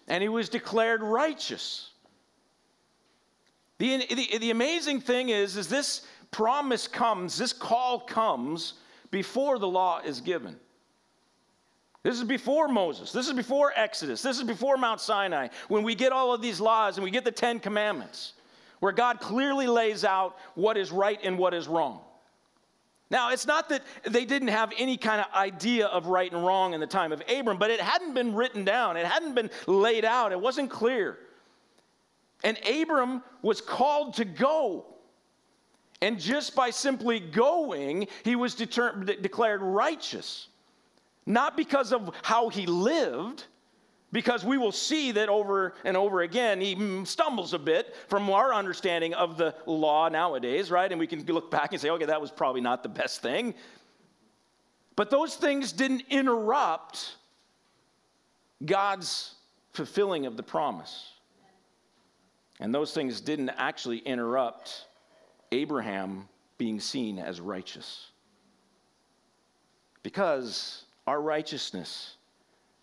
and 0.08 0.22
he 0.22 0.30
was 0.30 0.50
declared 0.50 1.02
righteous. 1.02 1.90
The, 3.84 3.98
the, 3.98 4.38
the 4.38 4.52
amazing 4.52 5.02
thing 5.02 5.28
is, 5.28 5.58
is 5.58 5.68
this 5.68 6.04
promise 6.32 6.88
comes, 6.88 7.38
this 7.38 7.52
call 7.52 8.00
comes 8.00 8.76
before 9.12 9.60
the 9.60 9.68
law 9.68 10.00
is 10.00 10.22
given. 10.22 10.56
This 12.02 12.16
is 12.16 12.24
before 12.24 12.70
Moses. 12.70 13.12
This 13.12 13.28
is 13.28 13.34
before 13.34 13.74
Exodus. 13.76 14.22
This 14.22 14.38
is 14.38 14.46
before 14.46 14.78
Mount 14.78 15.02
Sinai, 15.02 15.50
when 15.68 15.84
we 15.84 15.96
get 15.96 16.14
all 16.14 16.34
of 16.34 16.42
these 16.42 16.62
laws 16.62 16.96
and 16.96 17.04
we 17.04 17.12
get 17.12 17.26
the 17.26 17.32
Ten 17.32 17.60
Commandments, 17.60 18.36
where 18.80 18.94
God 18.94 19.20
clearly 19.20 19.68
lays 19.68 20.06
out 20.06 20.38
what 20.56 20.78
is 20.78 20.90
right 20.90 21.20
and 21.22 21.38
what 21.38 21.54
is 21.54 21.68
wrong. 21.68 22.00
Now, 23.12 23.32
it's 23.32 23.46
not 23.46 23.68
that 23.68 23.84
they 24.06 24.24
didn't 24.24 24.48
have 24.48 24.72
any 24.78 24.96
kind 24.96 25.20
of 25.20 25.28
idea 25.36 25.88
of 25.88 26.08
right 26.08 26.32
and 26.32 26.46
wrong 26.46 26.74
in 26.74 26.80
the 26.80 26.88
time 26.88 27.12
of 27.12 27.22
Abram, 27.30 27.58
but 27.58 27.70
it 27.70 27.82
hadn't 27.82 28.14
been 28.14 28.34
written 28.34 28.64
down, 28.64 28.96
it 28.96 29.06
hadn't 29.06 29.36
been 29.36 29.50
laid 29.68 30.06
out, 30.06 30.32
it 30.32 30.40
wasn't 30.40 30.70
clear. 30.70 31.18
And 32.44 32.58
Abram 32.68 33.24
was 33.42 33.62
called 33.62 34.16
to 34.16 34.26
go. 34.26 34.86
And 36.02 36.20
just 36.20 36.56
by 36.56 36.70
simply 36.70 37.20
going, 37.20 38.08
he 38.24 38.36
was 38.36 38.56
deter- 38.56 39.04
declared 39.04 39.62
righteous. 39.62 40.50
Not 41.26 41.56
because 41.56 41.94
of 41.94 42.14
how 42.22 42.50
he 42.50 42.66
lived, 42.66 43.46
because 44.12 44.44
we 44.44 44.58
will 44.58 44.74
see 44.74 45.12
that 45.14 45.30
over 45.30 45.74
and 45.86 45.96
over 45.96 46.22
again 46.22 46.60
he 46.60 46.76
mm, 46.76 47.08
stumbles 47.08 47.54
a 47.54 47.60
bit 47.60 47.96
from 48.10 48.30
our 48.30 48.54
understanding 48.54 49.14
of 49.14 49.38
the 49.38 49.56
law 49.66 50.10
nowadays, 50.10 50.70
right? 50.70 50.92
And 50.92 51.00
we 51.00 51.08
can 51.08 51.26
look 51.26 51.50
back 51.50 51.72
and 51.72 51.80
say, 51.80 51.90
okay, 51.90 52.06
that 52.06 52.20
was 52.20 52.32
probably 52.32 52.62
not 52.62 52.84
the 52.84 52.90
best 52.90 53.22
thing. 53.22 53.56
But 54.98 55.10
those 55.10 55.36
things 55.36 55.72
didn't 55.72 56.04
interrupt 56.10 57.16
God's 58.64 59.36
fulfilling 59.72 60.26
of 60.26 60.38
the 60.38 60.44
promise. 60.44 61.13
And 62.60 62.74
those 62.74 62.94
things 62.94 63.22
didn't 63.22 63.50
actually 63.50 64.00
interrupt 64.00 64.88
Abraham 65.52 66.28
being 66.58 66.80
seen 66.80 67.20
as 67.20 67.42
righteous. 67.42 68.08
Because 70.04 70.84
our 71.08 71.22
righteousness 71.22 72.16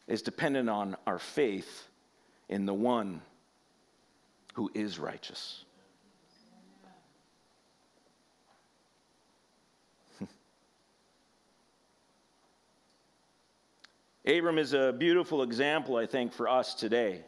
is 0.06 0.22
dependent 0.22 0.68
on 0.68 0.96
our 1.06 1.18
faith 1.18 1.88
in 2.48 2.66
the 2.66 2.74
one 2.74 3.22
who 4.54 4.70
is 4.74 4.98
righteous. 4.98 5.64
Abram 14.26 14.58
is 14.58 14.72
a 14.72 14.92
beautiful 14.92 15.42
example, 15.42 15.96
I 15.96 16.06
think, 16.06 16.32
for 16.32 16.48
us 16.48 16.74
today. 16.74 17.22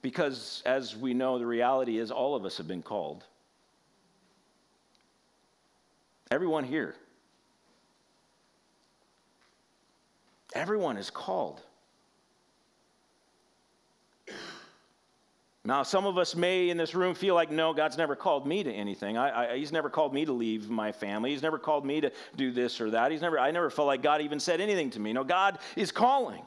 Because, 0.00 0.62
as 0.64 0.96
we 0.96 1.12
know, 1.14 1.38
the 1.38 1.46
reality 1.46 1.98
is 1.98 2.10
all 2.10 2.34
of 2.34 2.44
us 2.44 2.56
have 2.58 2.68
been 2.68 2.82
called. 2.82 3.24
Everyone 6.30 6.64
here. 6.64 6.94
Everyone 10.54 10.96
is 10.96 11.10
called. 11.10 11.60
Now, 15.64 15.82
some 15.82 16.06
of 16.06 16.16
us 16.16 16.34
may 16.34 16.70
in 16.70 16.78
this 16.78 16.94
room 16.94 17.14
feel 17.14 17.34
like, 17.34 17.50
no, 17.50 17.74
God's 17.74 17.98
never 17.98 18.16
called 18.16 18.46
me 18.46 18.62
to 18.62 18.72
anything. 18.72 19.18
I, 19.18 19.52
I, 19.52 19.58
he's 19.58 19.72
never 19.72 19.90
called 19.90 20.14
me 20.14 20.24
to 20.24 20.32
leave 20.32 20.70
my 20.70 20.92
family. 20.92 21.30
He's 21.30 21.42
never 21.42 21.58
called 21.58 21.84
me 21.84 22.00
to 22.00 22.10
do 22.36 22.52
this 22.52 22.80
or 22.80 22.90
that. 22.92 23.12
He's 23.12 23.20
never, 23.20 23.38
I 23.38 23.50
never 23.50 23.68
felt 23.68 23.86
like 23.86 24.00
God 24.00 24.22
even 24.22 24.40
said 24.40 24.62
anything 24.62 24.88
to 24.90 25.00
me. 25.00 25.12
No, 25.12 25.24
God 25.24 25.58
is 25.76 25.92
calling. 25.92 26.42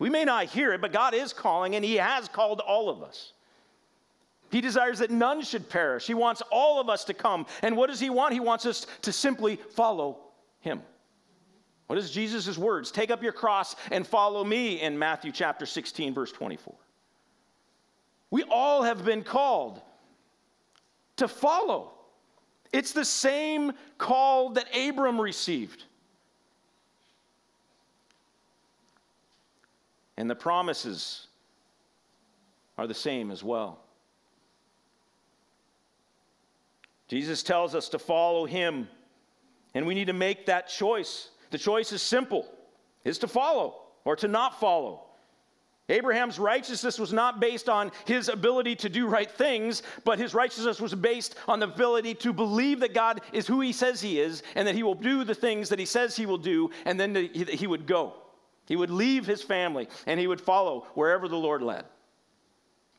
We 0.00 0.10
may 0.10 0.24
not 0.24 0.46
hear 0.46 0.72
it, 0.72 0.80
but 0.80 0.92
God 0.92 1.14
is 1.14 1.32
calling, 1.32 1.76
and 1.76 1.84
He 1.84 1.96
has 1.96 2.26
called 2.26 2.60
all 2.60 2.88
of 2.88 3.02
us. 3.02 3.34
He 4.50 4.60
desires 4.60 4.98
that 4.98 5.10
none 5.10 5.42
should 5.42 5.68
perish. 5.68 6.06
He 6.06 6.14
wants 6.14 6.42
all 6.50 6.80
of 6.80 6.88
us 6.88 7.04
to 7.04 7.14
come. 7.14 7.46
And 7.62 7.76
what 7.76 7.88
does 7.88 8.00
He 8.00 8.10
want? 8.10 8.32
He 8.32 8.40
wants 8.40 8.66
us 8.66 8.86
to 9.02 9.12
simply 9.12 9.56
follow 9.56 10.18
Him. 10.60 10.82
What 11.86 11.98
is 11.98 12.10
Jesus' 12.10 12.56
words? 12.56 12.90
Take 12.90 13.10
up 13.10 13.22
your 13.22 13.32
cross 13.32 13.76
and 13.90 14.06
follow 14.06 14.42
me 14.42 14.80
in 14.80 14.98
Matthew 14.98 15.32
chapter 15.32 15.66
16, 15.66 16.14
verse 16.14 16.32
24. 16.32 16.74
We 18.30 18.44
all 18.44 18.82
have 18.82 19.04
been 19.04 19.22
called 19.22 19.82
to 21.16 21.28
follow. 21.28 21.92
It's 22.72 22.92
the 22.92 23.04
same 23.04 23.72
call 23.98 24.50
that 24.50 24.66
Abram 24.74 25.20
received. 25.20 25.84
And 30.20 30.28
the 30.28 30.34
promises 30.34 31.28
are 32.76 32.86
the 32.86 32.92
same 32.92 33.30
as 33.30 33.42
well. 33.42 33.78
Jesus 37.08 37.42
tells 37.42 37.74
us 37.74 37.88
to 37.88 37.98
follow 37.98 38.44
him, 38.44 38.86
and 39.72 39.86
we 39.86 39.94
need 39.94 40.08
to 40.08 40.12
make 40.12 40.44
that 40.44 40.68
choice. 40.68 41.30
The 41.48 41.56
choice 41.56 41.90
is 41.92 42.02
simple 42.02 42.46
is 43.02 43.16
to 43.20 43.28
follow 43.28 43.80
or 44.04 44.14
to 44.16 44.28
not 44.28 44.60
follow. 44.60 45.06
Abraham's 45.88 46.38
righteousness 46.38 46.98
was 46.98 47.14
not 47.14 47.40
based 47.40 47.70
on 47.70 47.90
his 48.04 48.28
ability 48.28 48.76
to 48.76 48.90
do 48.90 49.06
right 49.06 49.30
things, 49.30 49.82
but 50.04 50.18
his 50.18 50.34
righteousness 50.34 50.82
was 50.82 50.94
based 50.94 51.34
on 51.48 51.60
the 51.60 51.66
ability 51.66 52.12
to 52.16 52.34
believe 52.34 52.80
that 52.80 52.92
God 52.92 53.22
is 53.32 53.46
who 53.46 53.62
he 53.62 53.72
says 53.72 54.02
he 54.02 54.20
is 54.20 54.42
and 54.54 54.68
that 54.68 54.74
he 54.74 54.82
will 54.82 54.94
do 54.94 55.24
the 55.24 55.34
things 55.34 55.70
that 55.70 55.78
he 55.78 55.86
says 55.86 56.14
he 56.14 56.26
will 56.26 56.36
do, 56.36 56.68
and 56.84 57.00
then 57.00 57.14
he 57.32 57.66
would 57.66 57.86
go. 57.86 58.19
He 58.70 58.76
would 58.76 58.90
leave 58.90 59.26
his 59.26 59.42
family 59.42 59.88
and 60.06 60.20
he 60.20 60.28
would 60.28 60.40
follow 60.40 60.86
wherever 60.94 61.26
the 61.26 61.36
Lord 61.36 61.60
led. 61.60 61.86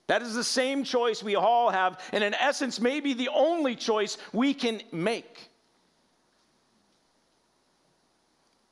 That 0.08 0.22
is 0.22 0.36
the 0.36 0.44
same 0.44 0.84
choice 0.84 1.24
we 1.24 1.36
all 1.36 1.70
have, 1.70 2.02
and 2.12 2.26
in 2.26 2.34
essence, 2.34 2.82
maybe 2.82 3.14
the 3.14 3.30
only 3.30 3.78
choice 3.78 4.18
we 4.34 4.54
can 4.54 4.82
make. 4.92 5.50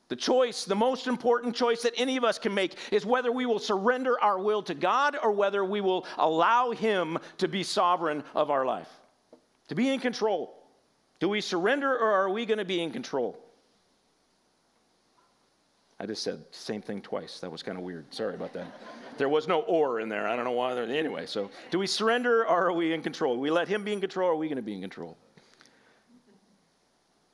The 0.09 0.17
choice, 0.17 0.65
the 0.65 0.75
most 0.75 1.07
important 1.07 1.55
choice 1.55 1.83
that 1.83 1.93
any 1.95 2.17
of 2.17 2.25
us 2.25 2.37
can 2.37 2.53
make, 2.53 2.75
is 2.91 3.05
whether 3.05 3.31
we 3.31 3.45
will 3.45 3.59
surrender 3.59 4.19
our 4.19 4.37
will 4.37 4.61
to 4.63 4.73
God 4.73 5.15
or 5.23 5.31
whether 5.31 5.63
we 5.63 5.79
will 5.79 6.05
allow 6.17 6.71
Him 6.71 7.17
to 7.37 7.47
be 7.47 7.63
sovereign 7.63 8.25
of 8.35 8.51
our 8.51 8.65
life, 8.65 8.89
to 9.69 9.75
be 9.75 9.87
in 9.87 10.01
control. 10.01 10.67
Do 11.21 11.29
we 11.29 11.39
surrender 11.39 11.97
or 11.97 12.11
are 12.11 12.29
we 12.29 12.45
going 12.45 12.57
to 12.57 12.65
be 12.65 12.83
in 12.83 12.91
control? 12.91 13.39
I 15.99 16.05
just 16.05 16.23
said 16.23 16.43
same 16.51 16.81
thing 16.81 17.01
twice. 17.01 17.39
That 17.39 17.51
was 17.51 17.61
kind 17.61 17.77
of 17.77 17.83
weird. 17.83 18.05
Sorry 18.13 18.35
about 18.35 18.53
that. 18.53 18.67
there 19.17 19.27
was 19.27 19.47
no 19.47 19.61
or 19.61 19.99
in 19.99 20.07
there. 20.07 20.27
I 20.27 20.35
don't 20.35 20.45
know 20.45 20.51
why. 20.51 20.73
There, 20.73 20.85
Anyway, 20.85 21.25
so 21.25 21.49
do 21.71 21.79
we 21.79 21.87
surrender 21.87 22.43
or 22.47 22.67
are 22.67 22.73
we 22.73 22.93
in 22.93 23.01
control? 23.01 23.37
we 23.37 23.51
let 23.51 23.67
Him 23.67 23.83
be 23.83 23.91
in 23.91 23.99
control 23.99 24.29
or 24.29 24.33
are 24.33 24.37
we 24.37 24.47
going 24.47 24.55
to 24.55 24.61
be 24.61 24.73
in 24.73 24.81
control? 24.81 25.17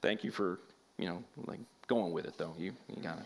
Thank 0.01 0.23
you 0.23 0.31
for, 0.31 0.59
you 0.97 1.07
know, 1.07 1.23
like 1.45 1.59
going 1.87 2.11
with 2.11 2.25
it, 2.25 2.37
though. 2.37 2.53
You, 2.57 2.73
you 2.95 3.01
got 3.01 3.19
it. 3.19 3.25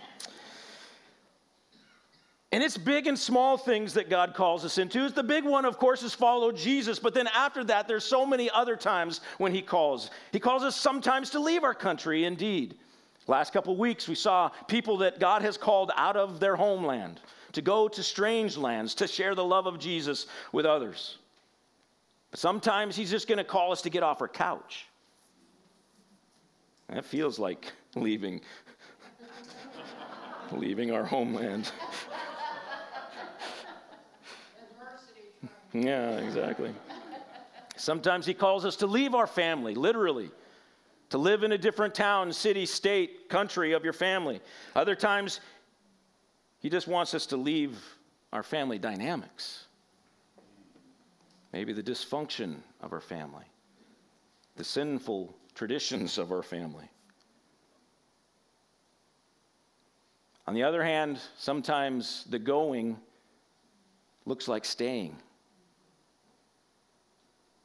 And 2.52 2.64
it's 2.64 2.78
big 2.78 3.06
and 3.06 3.18
small 3.18 3.58
things 3.58 3.94
that 3.94 4.10
God 4.10 4.34
calls 4.34 4.66
us 4.66 4.80
into. 4.80 5.08
The 5.10 5.22
big 5.22 5.44
one, 5.44 5.66
of 5.66 5.78
course, 5.78 6.02
is 6.02 6.16
follow 6.16 6.52
Jesus. 6.52 6.98
But 6.98 7.14
then 7.14 7.28
after 7.28 7.64
that, 7.66 7.88
there's 7.88 8.04
so 8.04 8.26
many 8.26 8.50
other 8.50 8.76
times 8.76 9.22
when 9.38 9.54
He 9.54 9.62
calls. 9.62 10.10
He 10.32 10.40
calls 10.40 10.64
us 10.64 10.76
sometimes 10.76 11.30
to 11.32 11.40
leave 11.40 11.64
our 11.64 11.76
country, 11.76 12.26
indeed. 12.26 12.76
Last 13.30 13.54
couple 13.54 13.78
weeks, 13.78 14.08
we 14.08 14.16
saw 14.16 14.50
people 14.68 14.98
that 14.98 15.20
God 15.20 15.44
has 15.44 15.56
called 15.56 15.92
out 15.96 16.18
of 16.18 16.40
their 16.40 16.56
homeland 16.56 17.20
to 17.52 17.62
go 17.62 17.88
to 17.88 18.02
strange 18.02 18.58
lands 18.58 18.96
to 18.96 19.06
share 19.06 19.36
the 19.36 19.44
love 19.44 19.68
of 19.68 19.78
Jesus 19.78 20.26
with 20.52 20.66
others. 20.66 21.20
But 22.32 22.40
sometimes 22.40 22.96
He's 22.96 23.12
just 23.12 23.28
going 23.28 23.38
to 23.38 23.44
call 23.44 23.72
us 23.72 23.84
to 23.84 23.92
get 23.92 24.02
off 24.02 24.20
our 24.22 24.28
couch. 24.28 24.88
That 26.88 27.06
feels 27.06 27.38
like 27.38 27.72
leaving, 27.96 28.42
leaving 30.52 30.90
our 30.90 31.06
homeland. 31.06 31.72
yeah, 35.74 36.18
exactly. 36.18 36.74
Sometimes 37.78 38.26
he 38.26 38.34
calls 38.34 38.66
us 38.66 38.76
to 38.78 38.88
leave 38.88 39.14
our 39.14 39.28
family, 39.28 39.76
literally, 39.76 40.32
to 41.10 41.18
live 41.18 41.44
in 41.44 41.52
a 41.52 41.58
different 41.58 41.96
town, 41.96 42.32
city, 42.32 42.66
state, 42.66 43.30
country 43.30 43.74
of 43.74 43.84
your 43.84 43.94
family. 43.94 44.42
Other 44.76 44.96
times, 44.96 45.40
he 46.60 46.70
just 46.70 46.88
wants 46.88 47.14
us 47.14 47.26
to 47.28 47.38
leave 47.38 47.80
our 48.32 48.44
family 48.44 48.78
dynamics. 48.78 49.66
Maybe 51.52 51.74
the 51.74 51.82
dysfunction 51.82 52.58
of 52.82 52.94
our 52.94 53.02
family, 53.02 53.46
the 54.56 54.64
sinful 54.64 55.36
traditions 55.56 56.18
of 56.20 56.32
our 56.32 56.44
family. 56.44 56.90
On 60.46 60.54
the 60.54 60.64
other 60.64 60.84
hand, 60.84 61.20
sometimes 61.38 62.26
the 62.30 62.40
going 62.40 62.98
looks 64.26 64.48
like 64.48 64.66
staying. 64.66 65.16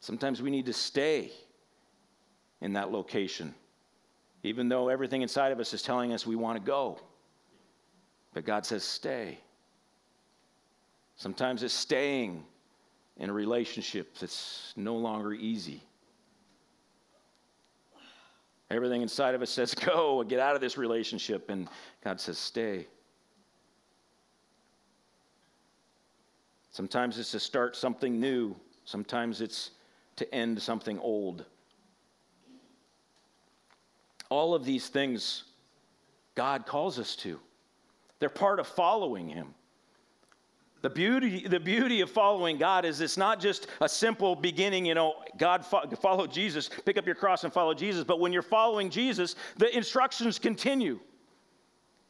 Sometimes 0.01 0.41
we 0.41 0.51
need 0.51 0.67
to 0.67 0.73
stay 0.73 1.33
in 2.64 2.72
that 2.72 2.90
location, 2.90 3.55
even 4.42 4.70
though 4.70 4.88
everything 4.88 5.20
inside 5.20 5.53
of 5.53 5.61
us 5.61 5.74
is 5.74 5.83
telling 5.83 6.14
us 6.14 6.27
we 6.27 6.35
want 6.35 6.59
to 6.59 6.64
go. 6.66 6.98
But 8.33 8.46
God 8.46 8.64
says, 8.64 8.83
stay. 8.83 9.38
Sometimes 11.14 11.62
it's 11.62 11.74
staying 11.74 12.42
in 13.18 13.29
a 13.29 13.33
relationship 13.35 14.16
that's 14.18 14.72
no 14.77 14.96
longer 14.96 15.35
easy. 15.35 15.83
Everything 18.70 19.03
inside 19.03 19.35
of 19.35 19.42
us 19.42 19.50
says, 19.50 19.74
go, 19.74 20.24
get 20.24 20.40
out 20.40 20.55
of 20.55 20.62
this 20.62 20.79
relationship. 20.79 21.50
And 21.50 21.68
God 22.03 22.18
says, 22.18 22.38
stay. 22.38 22.87
Sometimes 26.70 27.18
it's 27.18 27.33
to 27.33 27.40
start 27.40 27.77
something 27.77 28.18
new, 28.18 28.57
sometimes 28.87 29.42
it's 29.42 29.72
to 30.16 30.35
end 30.35 30.61
something 30.62 30.98
old. 30.98 31.44
All 34.35 34.53
of 34.53 34.64
these 34.64 34.88
things 34.88 35.44
God 36.35 36.66
calls 36.66 36.99
us 36.99 37.14
to, 37.18 37.38
they're 38.18 38.29
part 38.29 38.59
of 38.59 38.66
following 38.66 39.29
Him. 39.29 39.55
The 40.83 40.90
beauty, 40.90 41.47
the 41.47 41.61
beauty 41.61 42.01
of 42.01 42.11
following 42.11 42.59
God 42.59 42.85
is 42.85 43.01
it's 43.01 43.16
not 43.16 43.38
just 43.38 43.68
a 43.81 43.88
simple 43.88 44.35
beginning, 44.35 44.87
you 44.87 44.94
know, 44.94 45.14
God 45.38 45.64
fo- 45.64 45.88
follow 46.03 46.27
Jesus, 46.27 46.68
pick 46.85 46.99
up 46.99 47.07
your 47.07 47.14
cross 47.14 47.44
and 47.44 47.53
follow 47.53 47.75
Jesus. 47.75 48.03
But 48.03 48.18
when 48.18 48.33
you're 48.33 48.42
following 48.42 48.90
Jesus, 48.90 49.37
the 49.57 49.73
instructions 49.75 50.40
continue. 50.40 50.99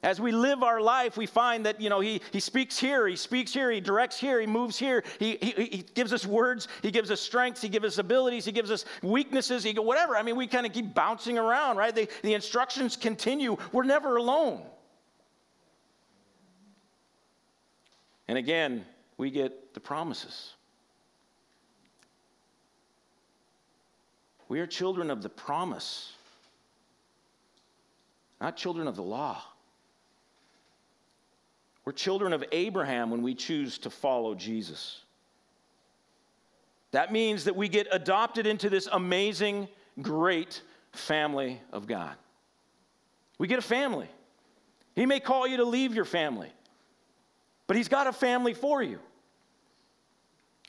As 0.04 0.20
we 0.20 0.32
live 0.32 0.62
our 0.62 0.82
life, 0.82 1.16
we 1.16 1.24
find 1.24 1.64
that, 1.64 1.80
you 1.80 1.88
know, 1.88 1.98
he, 1.98 2.20
he 2.30 2.38
speaks 2.38 2.78
here, 2.78 3.08
he 3.08 3.16
speaks 3.16 3.54
here, 3.54 3.70
he 3.70 3.80
directs 3.80 4.20
here, 4.20 4.38
he 4.38 4.46
moves 4.46 4.78
here, 4.78 5.02
he, 5.18 5.38
he, 5.40 5.52
he 5.52 5.84
gives 5.94 6.12
us 6.12 6.26
words, 6.26 6.68
he 6.82 6.90
gives 6.90 7.10
us 7.10 7.22
strengths, 7.22 7.62
he 7.62 7.70
gives 7.70 7.86
us 7.86 7.96
abilities, 7.96 8.44
he 8.44 8.52
gives 8.52 8.70
us 8.70 8.84
weaknesses, 9.02 9.64
he 9.64 9.72
whatever. 9.72 10.14
I 10.14 10.22
mean, 10.22 10.36
we 10.36 10.46
kind 10.46 10.66
of 10.66 10.74
keep 10.74 10.92
bouncing 10.92 11.38
around, 11.38 11.78
right? 11.78 11.94
The, 11.94 12.06
the 12.20 12.34
instructions 12.34 12.98
continue. 12.98 13.56
We're 13.72 13.84
never 13.84 14.16
alone. 14.16 14.60
And 18.28 18.36
again, 18.36 18.84
we 19.16 19.30
get 19.30 19.72
the 19.72 19.80
promises. 19.80 20.52
We 24.50 24.60
are 24.60 24.66
children 24.66 25.10
of 25.10 25.22
the 25.22 25.30
promise. 25.30 26.12
not 28.38 28.58
children 28.58 28.86
of 28.86 28.96
the 28.96 29.02
law. 29.02 29.42
We're 31.85 31.92
children 31.92 32.33
of 32.33 32.44
Abraham 32.53 33.11
when 33.11 33.23
we 33.23 33.35
choose 33.35 33.79
to 33.79 33.90
follow 33.90 34.35
Jesus. 34.35 35.01
That 36.92 37.12
means 37.12 37.44
that 37.44 37.57
we 37.57 37.68
get 37.68 37.88
adopted 37.90 38.47
into 38.47 38.70
this 38.70 38.88
amazing, 38.90 39.68
great 40.01 40.62
family 40.92 41.61
of 41.73 41.87
God. 41.87 42.14
We 43.38 43.49
get 43.49 43.59
a 43.59 43.62
family. 43.62 44.09
He 44.94 45.07
may 45.07 45.20
call 45.20 45.47
you 45.47 45.59
to 45.59 45.64
leave 45.64 45.94
your 45.94 46.05
family, 46.05 46.53
but 47.66 47.77
He's 47.77 47.88
got 47.88 48.07
a 48.07 48.12
family 48.12 48.55
for 48.55 48.83
you. 48.83 48.99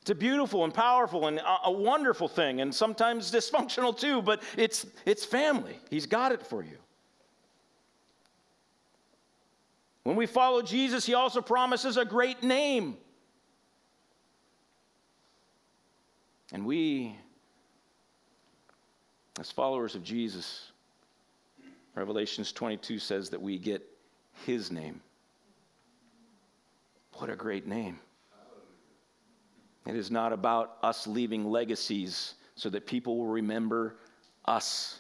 It's 0.02 0.12
a 0.12 0.16
beautiful 0.16 0.64
and 0.64 0.74
powerful 0.74 1.28
and 1.28 1.42
a, 1.64 1.72
wonderful 1.72 2.28
thing, 2.28 2.62
and 2.62 2.74
sometimes 2.74 3.32
dysfunctional 3.32 3.98
too, 3.98 4.22
but 4.22 4.44
it's, 4.56 4.86
it's 5.04 5.26
family. 5.26 5.80
He's 5.90 6.06
got 6.06 6.32
it 6.32 6.46
for 6.46 6.64
you. 6.64 6.78
When 10.06 10.16
we 10.16 10.28
follow 10.28 10.62
Jesus, 10.62 11.04
he 11.04 11.16
also 11.16 11.42
promises 11.42 11.98
a 11.98 12.06
great 12.06 12.44
name. 12.44 12.96
And 16.54 16.64
we, 16.64 17.18
as 19.40 19.50
followers 19.50 19.96
of 19.96 20.04
Jesus, 20.04 20.72
Revelations 21.96 22.52
22 22.52 23.00
says 23.00 23.32
that 23.32 23.42
we 23.42 23.58
get 23.58 23.82
his 24.46 24.72
name. 24.72 25.02
What 27.14 27.32
a 27.32 27.36
great 27.36 27.66
name. 27.66 28.00
It 29.88 29.96
is 29.96 30.12
not 30.12 30.32
about 30.32 30.78
us 30.84 31.08
leaving 31.08 31.50
legacies 31.50 32.36
so 32.54 32.70
that 32.70 32.86
people 32.86 33.18
will 33.18 33.26
remember 33.26 33.96
us. 34.46 35.00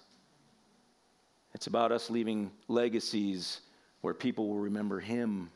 It's 1.53 1.67
about 1.67 1.91
us 1.91 2.09
leaving 2.09 2.49
legacies 2.67 3.61
where 4.05 4.13
people 4.13 4.47
will 4.47 4.59
remember 4.59 4.99
him. 4.99 5.49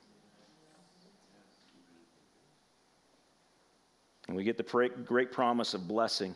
And 4.28 4.36
we 4.36 4.44
get 4.44 4.58
the 4.58 4.90
great 5.06 5.32
promise 5.32 5.76
of 5.76 5.88
blessing. 5.88 6.34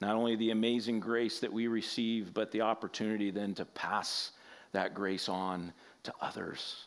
Not 0.00 0.16
only 0.16 0.36
the 0.36 0.50
amazing 0.50 0.98
grace 0.98 1.40
that 1.40 1.52
we 1.52 1.66
receive, 1.66 2.32
but 2.32 2.50
the 2.52 2.62
opportunity 2.62 3.30
then 3.30 3.52
to 3.56 3.66
pass 3.66 4.30
that 4.72 4.94
grace 4.94 5.28
on 5.28 5.74
to 6.04 6.14
others. 6.22 6.86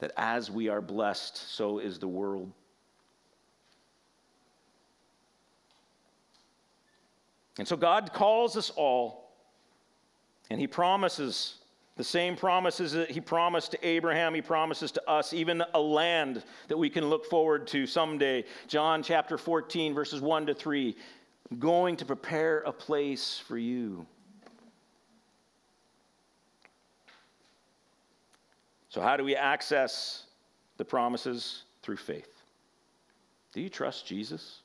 That 0.00 0.10
as 0.16 0.50
we 0.50 0.68
are 0.68 0.80
blessed, 0.80 1.36
so 1.36 1.78
is 1.78 2.00
the 2.00 2.08
world. 2.08 2.50
And 7.60 7.68
so 7.68 7.76
God 7.76 8.12
calls 8.12 8.56
us 8.56 8.70
all, 8.70 9.30
and 10.50 10.58
He 10.58 10.66
promises 10.66 11.58
the 11.96 12.04
same 12.04 12.36
promises 12.36 12.92
that 12.92 13.10
he 13.10 13.20
promised 13.20 13.72
to 13.72 13.86
Abraham, 13.86 14.34
he 14.34 14.40
promises 14.40 14.92
to 14.92 15.10
us, 15.10 15.32
even 15.32 15.62
a 15.74 15.80
land 15.80 16.42
that 16.68 16.78
we 16.78 16.88
can 16.88 17.10
look 17.10 17.26
forward 17.26 17.66
to 17.68 17.86
someday. 17.86 18.44
John 18.66 19.02
chapter 19.02 19.36
14, 19.36 19.92
verses 19.92 20.20
1 20.20 20.46
to 20.46 20.54
3. 20.54 20.96
I'm 21.50 21.58
going 21.58 21.96
to 21.96 22.06
prepare 22.06 22.60
a 22.60 22.72
place 22.72 23.38
for 23.38 23.58
you. 23.58 24.06
So, 28.88 29.00
how 29.00 29.16
do 29.16 29.24
we 29.24 29.36
access 29.36 30.24
the 30.76 30.84
promises? 30.84 31.64
Through 31.82 31.96
faith. 31.96 32.28
Do 33.52 33.60
you 33.60 33.68
trust 33.68 34.06
Jesus? 34.06 34.60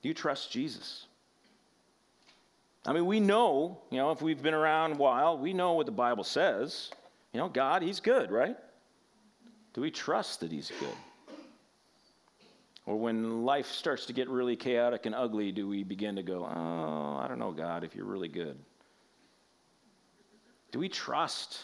Do 0.00 0.08
you 0.08 0.14
trust 0.14 0.50
Jesus? 0.50 1.06
I 2.84 2.92
mean, 2.92 3.06
we 3.06 3.20
know, 3.20 3.78
you 3.90 3.98
know, 3.98 4.10
if 4.10 4.20
we've 4.22 4.42
been 4.42 4.54
around 4.54 4.92
a 4.92 4.96
while, 4.96 5.38
we 5.38 5.52
know 5.52 5.74
what 5.74 5.86
the 5.86 5.92
Bible 5.92 6.24
says. 6.24 6.90
You 7.32 7.38
know, 7.38 7.48
God, 7.48 7.82
He's 7.82 8.00
good, 8.00 8.30
right? 8.30 8.56
Do 9.72 9.80
we 9.80 9.90
trust 9.90 10.40
that 10.40 10.50
He's 10.50 10.72
good? 10.80 11.36
Or 12.84 12.98
when 12.98 13.44
life 13.44 13.66
starts 13.66 14.06
to 14.06 14.12
get 14.12 14.28
really 14.28 14.56
chaotic 14.56 15.06
and 15.06 15.14
ugly, 15.14 15.52
do 15.52 15.68
we 15.68 15.84
begin 15.84 16.16
to 16.16 16.24
go, 16.24 16.44
oh, 16.44 17.20
I 17.22 17.28
don't 17.28 17.38
know, 17.38 17.52
God, 17.52 17.84
if 17.84 17.94
you're 17.94 18.04
really 18.04 18.28
good? 18.28 18.58
Do 20.72 20.80
we 20.80 20.88
trust 20.88 21.60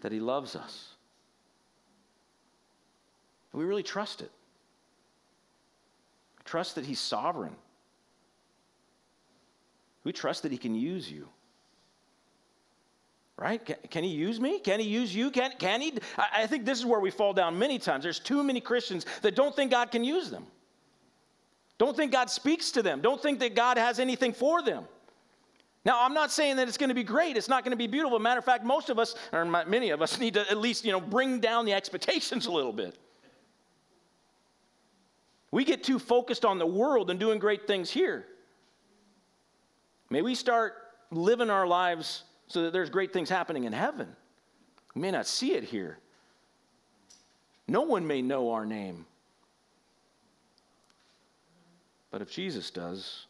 that 0.00 0.10
He 0.10 0.18
loves 0.18 0.56
us? 0.56 0.94
Do 3.52 3.58
we 3.58 3.64
really 3.64 3.84
trust 3.84 4.22
it? 4.22 4.32
Trust 6.44 6.74
that 6.74 6.84
He's 6.84 6.98
sovereign 6.98 7.54
we 10.04 10.12
trust 10.12 10.42
that 10.42 10.52
He 10.52 10.58
can 10.58 10.74
use 10.74 11.10
you. 11.10 11.28
Right? 13.36 13.64
Can, 13.64 13.76
can, 13.90 14.04
He 14.04 14.10
use 14.10 14.40
me? 14.40 14.58
Can 14.58 14.80
He 14.80 14.88
use 14.88 15.14
you? 15.14 15.30
Can, 15.30 15.52
can 15.58 15.80
He? 15.80 15.94
I, 16.16 16.42
I 16.42 16.46
think 16.46 16.64
this 16.64 16.78
is 16.78 16.86
where 16.86 17.00
we 17.00 17.10
fall 17.10 17.32
down 17.32 17.58
many 17.58 17.78
times. 17.78 18.02
There's 18.02 18.18
too 18.18 18.42
many 18.42 18.60
Christians 18.60 19.06
that 19.22 19.36
don't 19.36 19.54
think 19.54 19.70
God 19.70 19.90
can 19.90 20.04
use 20.04 20.30
them, 20.30 20.46
don't 21.78 21.96
think 21.96 22.12
God 22.12 22.30
speaks 22.30 22.70
to 22.72 22.82
them, 22.82 23.00
don't 23.00 23.22
think 23.22 23.38
that 23.40 23.54
God 23.54 23.78
has 23.78 23.98
anything 23.98 24.32
for 24.32 24.62
them. 24.62 24.84
Now, 25.84 26.04
I'm 26.04 26.12
not 26.12 26.30
saying 26.30 26.56
that 26.56 26.68
it's 26.68 26.76
going 26.76 26.88
to 26.88 26.94
be 26.94 27.04
great. 27.04 27.36
It's 27.36 27.48
not 27.48 27.64
going 27.64 27.70
to 27.70 27.76
be 27.76 27.86
beautiful. 27.86 28.18
Matter 28.18 28.40
of 28.40 28.44
fact, 28.44 28.64
most 28.64 28.90
of 28.90 28.98
us, 28.98 29.14
or 29.32 29.44
many 29.44 29.90
of 29.90 30.02
us, 30.02 30.18
need 30.18 30.34
to 30.34 30.40
at 30.50 30.58
least, 30.58 30.84
you 30.84 30.92
know, 30.92 31.00
bring 31.00 31.40
down 31.40 31.64
the 31.64 31.72
expectations 31.72 32.44
a 32.44 32.50
little 32.50 32.74
bit. 32.74 32.98
We 35.50 35.64
get 35.64 35.82
too 35.82 35.98
focused 35.98 36.44
on 36.44 36.58
the 36.58 36.66
world 36.66 37.10
and 37.10 37.18
doing 37.18 37.38
great 37.38 37.66
things 37.66 37.90
here. 37.90 38.26
May 40.10 40.22
we 40.22 40.34
start 40.34 40.74
living 41.10 41.50
our 41.50 41.66
lives 41.66 42.24
so 42.46 42.62
that 42.62 42.72
there's 42.72 42.90
great 42.90 43.12
things 43.12 43.28
happening 43.28 43.64
in 43.64 43.72
heaven. 43.72 44.08
We 44.94 45.02
may 45.02 45.10
not 45.10 45.26
see 45.26 45.52
it 45.52 45.64
here. 45.64 45.98
No 47.66 47.82
one 47.82 48.06
may 48.06 48.22
know 48.22 48.52
our 48.52 48.64
name. 48.64 49.04
But 52.10 52.22
if 52.22 52.30
Jesus 52.30 52.70
does, 52.70 53.26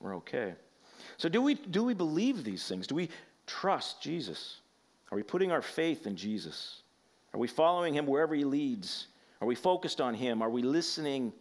we're 0.00 0.16
okay. 0.16 0.54
So, 1.18 1.28
do 1.28 1.42
we, 1.42 1.54
do 1.54 1.84
we 1.84 1.92
believe 1.92 2.42
these 2.42 2.66
things? 2.66 2.86
Do 2.86 2.94
we 2.94 3.10
trust 3.46 4.00
Jesus? 4.00 4.56
Are 5.10 5.16
we 5.16 5.22
putting 5.22 5.52
our 5.52 5.60
faith 5.60 6.06
in 6.06 6.16
Jesus? 6.16 6.82
Are 7.34 7.40
we 7.40 7.48
following 7.48 7.94
him 7.94 8.06
wherever 8.06 8.34
he 8.34 8.44
leads? 8.44 9.08
Are 9.40 9.46
we 9.46 9.54
focused 9.54 10.00
on 10.00 10.14
him? 10.14 10.40
Are 10.40 10.48
we 10.48 10.62
listening 10.62 11.32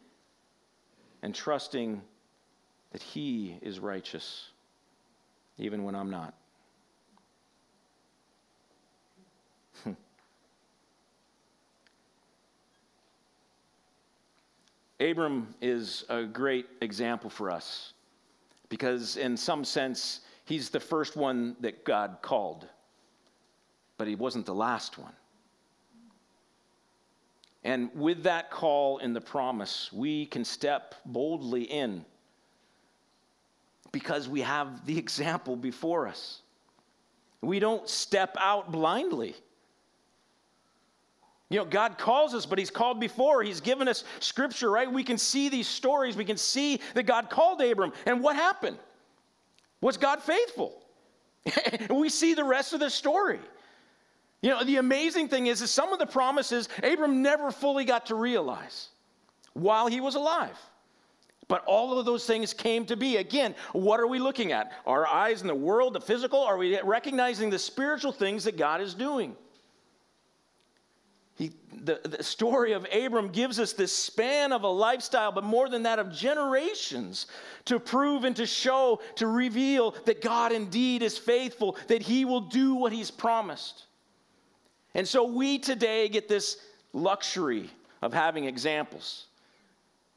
and 1.21 1.33
trusting 1.33 2.01
that 2.91 3.01
he 3.01 3.57
is 3.61 3.79
righteous? 3.79 4.49
Even 5.61 5.83
when 5.83 5.93
I'm 5.95 6.09
not. 6.09 6.33
Abram 14.99 15.53
is 15.61 16.03
a 16.09 16.23
great 16.23 16.65
example 16.81 17.29
for 17.29 17.51
us 17.51 17.93
because, 18.69 19.17
in 19.17 19.37
some 19.37 19.63
sense, 19.63 20.21
he's 20.45 20.69
the 20.69 20.79
first 20.79 21.15
one 21.15 21.55
that 21.59 21.85
God 21.85 22.17
called, 22.23 22.67
but 23.97 24.07
he 24.07 24.15
wasn't 24.15 24.47
the 24.47 24.55
last 24.55 24.97
one. 24.97 25.13
And 27.63 27.91
with 27.93 28.23
that 28.23 28.49
call 28.49 28.97
and 28.97 29.15
the 29.15 29.21
promise, 29.21 29.93
we 29.93 30.25
can 30.25 30.43
step 30.43 30.95
boldly 31.05 31.65
in 31.65 32.03
because 33.91 34.29
we 34.29 34.41
have 34.41 34.85
the 34.85 34.97
example 34.97 35.55
before 35.55 36.07
us. 36.07 36.41
We 37.41 37.59
don't 37.59 37.87
step 37.89 38.35
out 38.39 38.71
blindly. 38.71 39.35
You 41.49 41.57
know, 41.57 41.65
God 41.65 41.97
calls 41.97 42.33
us, 42.33 42.45
but 42.45 42.59
He's 42.59 42.69
called 42.69 42.99
before. 42.99 43.43
He's 43.43 43.59
given 43.59 43.87
us 43.87 44.03
scripture, 44.19 44.69
right? 44.69 44.89
We 44.91 45.03
can 45.03 45.17
see 45.17 45.49
these 45.49 45.67
stories. 45.67 46.15
We 46.15 46.23
can 46.23 46.37
see 46.37 46.79
that 46.93 47.03
God 47.03 47.29
called 47.29 47.61
Abram. 47.61 47.91
And 48.05 48.21
what 48.21 48.35
happened? 48.35 48.77
Was 49.81 49.97
God 49.97 50.21
faithful? 50.21 50.81
we 51.89 52.07
see 52.09 52.35
the 52.35 52.43
rest 52.43 52.73
of 52.73 52.79
the 52.79 52.89
story. 52.89 53.39
You 54.41 54.51
know, 54.51 54.63
the 54.63 54.77
amazing 54.77 55.27
thing 55.27 55.47
is, 55.47 55.61
is 55.61 55.71
some 55.71 55.91
of 55.91 55.99
the 55.99 56.05
promises 56.05 56.69
Abram 56.83 57.21
never 57.21 57.51
fully 57.51 57.85
got 57.85 58.07
to 58.07 58.15
realize 58.15 58.89
while 59.53 59.87
he 59.87 59.99
was 59.99 60.15
alive. 60.15 60.57
But 61.51 61.65
all 61.65 61.99
of 61.99 62.05
those 62.05 62.25
things 62.25 62.53
came 62.53 62.85
to 62.85 62.95
be. 62.95 63.17
Again, 63.17 63.55
what 63.73 63.99
are 63.99 64.07
we 64.07 64.19
looking 64.19 64.53
at? 64.53 64.71
Our 64.85 65.05
eyes 65.05 65.41
in 65.41 65.47
the 65.47 65.53
world, 65.53 65.91
the 65.91 65.99
physical? 65.99 66.39
Are 66.39 66.55
we 66.55 66.79
recognizing 66.79 67.49
the 67.49 67.59
spiritual 67.59 68.13
things 68.13 68.45
that 68.45 68.55
God 68.55 68.79
is 68.79 68.93
doing? 68.93 69.35
He, 71.35 71.51
the, 71.83 71.99
the 72.05 72.23
story 72.23 72.71
of 72.71 72.87
Abram 72.93 73.27
gives 73.27 73.59
us 73.59 73.73
this 73.73 73.93
span 73.93 74.53
of 74.53 74.63
a 74.63 74.69
lifestyle, 74.69 75.33
but 75.33 75.43
more 75.43 75.67
than 75.67 75.83
that, 75.83 75.99
of 75.99 76.13
generations 76.13 77.27
to 77.65 77.81
prove 77.81 78.23
and 78.23 78.33
to 78.37 78.45
show, 78.45 79.01
to 79.15 79.27
reveal 79.27 79.93
that 80.05 80.21
God 80.21 80.53
indeed 80.53 81.03
is 81.03 81.17
faithful, 81.17 81.75
that 81.89 82.01
He 82.01 82.23
will 82.23 82.39
do 82.39 82.75
what 82.75 82.93
He's 82.93 83.11
promised. 83.11 83.87
And 84.95 85.05
so 85.05 85.25
we 85.25 85.59
today 85.59 86.07
get 86.07 86.29
this 86.29 86.61
luxury 86.93 87.69
of 88.01 88.13
having 88.13 88.45
examples. 88.45 89.25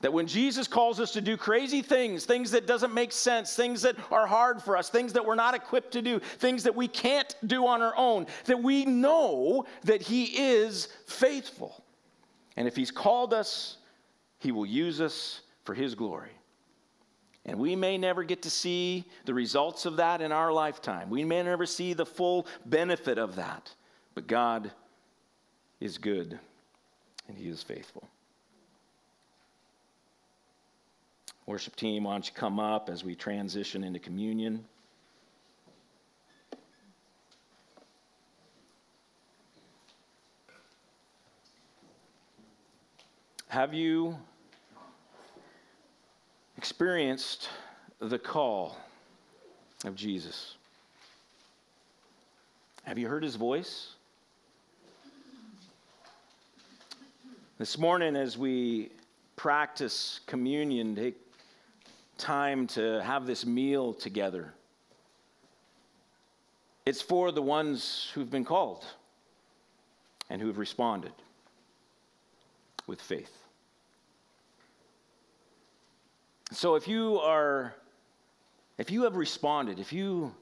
That 0.04 0.12
when 0.12 0.26
Jesus 0.26 0.68
calls 0.68 1.00
us 1.00 1.12
to 1.12 1.22
do 1.22 1.34
crazy 1.34 1.80
things, 1.80 2.26
things 2.26 2.50
that 2.50 2.66
doesn't 2.66 2.92
make 2.92 3.10
sense, 3.10 3.56
things 3.56 3.80
that 3.80 3.96
are 4.12 4.26
hard 4.26 4.60
for 4.60 4.76
us, 4.76 4.90
things 4.90 5.14
that 5.14 5.24
we're 5.24 5.34
not 5.34 5.54
equipped 5.54 5.92
to 5.92 6.02
do, 6.02 6.18
things 6.18 6.62
that 6.64 6.76
we 6.76 6.88
can't 6.88 7.34
do 7.46 7.66
on 7.66 7.80
our 7.80 7.96
own, 7.96 8.26
that 8.44 8.62
we 8.62 8.84
know 8.84 9.64
that 9.84 10.02
he 10.02 10.24
is 10.24 10.88
faithful. 11.06 11.82
And 12.58 12.68
if 12.68 12.76
he's 12.76 12.90
called 12.90 13.32
us, 13.32 13.78
he 14.40 14.52
will 14.52 14.66
use 14.66 15.00
us 15.00 15.40
for 15.62 15.72
his 15.72 15.94
glory. 15.94 16.32
And 17.46 17.58
we 17.58 17.74
may 17.74 17.96
never 17.96 18.24
get 18.24 18.42
to 18.42 18.50
see 18.50 19.06
the 19.24 19.32
results 19.32 19.86
of 19.86 19.96
that 19.96 20.20
in 20.20 20.32
our 20.32 20.52
lifetime. 20.52 21.08
We 21.08 21.24
may 21.24 21.42
never 21.42 21.64
see 21.64 21.94
the 21.94 22.04
full 22.04 22.46
benefit 22.66 23.16
of 23.16 23.36
that. 23.36 23.72
But 24.14 24.26
God 24.26 24.70
is 25.80 25.96
good 25.96 26.38
and 27.26 27.38
he 27.38 27.48
is 27.48 27.62
faithful. 27.62 28.06
Worship 31.46 31.76
team, 31.76 32.04
why 32.04 32.12
don't 32.12 32.26
you 32.26 32.32
come 32.34 32.58
up 32.58 32.88
as 32.88 33.04
we 33.04 33.14
transition 33.14 33.84
into 33.84 33.98
communion? 33.98 34.64
Have 43.48 43.74
you 43.74 44.16
experienced 46.56 47.50
the 48.00 48.18
call 48.18 48.78
of 49.84 49.94
Jesus? 49.94 50.56
Have 52.84 52.98
you 52.98 53.06
heard 53.06 53.22
his 53.22 53.36
voice? 53.36 53.92
This 57.58 57.78
morning, 57.78 58.16
as 58.16 58.36
we 58.36 58.90
practice 59.36 60.20
communion, 60.26 60.96
take 60.96 61.16
time 62.18 62.66
to 62.68 63.02
have 63.02 63.26
this 63.26 63.44
meal 63.44 63.92
together. 63.92 64.52
It's 66.86 67.00
for 67.00 67.32
the 67.32 67.42
ones 67.42 68.10
who've 68.14 68.30
been 68.30 68.44
called 68.44 68.84
and 70.28 70.40
who've 70.40 70.58
responded 70.58 71.12
with 72.86 73.00
faith. 73.00 73.32
So 76.52 76.74
if 76.74 76.86
you 76.86 77.18
are, 77.18 77.74
if 78.78 78.90
you 78.90 79.02
have 79.04 79.16
responded, 79.16 79.78
if 79.78 79.92
you 79.92 80.34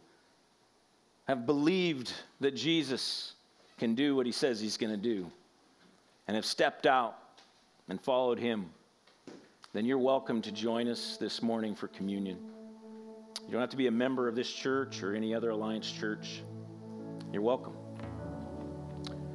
have 1.28 1.46
believed 1.46 2.12
that 2.40 2.54
Jesus 2.54 3.32
can 3.78 3.94
do 3.94 4.16
what 4.16 4.26
he 4.26 4.32
says 4.32 4.60
he's 4.60 4.76
going 4.76 4.92
to 4.92 4.96
do, 4.96 5.30
and 6.26 6.34
have 6.34 6.44
stepped 6.44 6.86
out 6.86 7.16
and 7.88 8.00
followed 8.00 8.38
him, 8.38 8.70
then 9.72 9.86
you're 9.86 9.96
welcome 9.96 10.42
to 10.42 10.52
join 10.52 10.86
us 10.86 11.16
this 11.18 11.40
morning 11.40 11.74
for 11.74 11.88
communion. 11.88 12.36
You 13.46 13.52
don't 13.52 13.60
have 13.62 13.70
to 13.70 13.76
be 13.76 13.86
a 13.86 13.90
member 13.92 14.28
of 14.28 14.34
this 14.34 14.50
church 14.52 15.02
or 15.02 15.14
any 15.14 15.34
other 15.34 15.48
Alliance 15.48 15.90
church. 15.90 16.42
You're 17.32 17.40
welcome. 17.40 17.72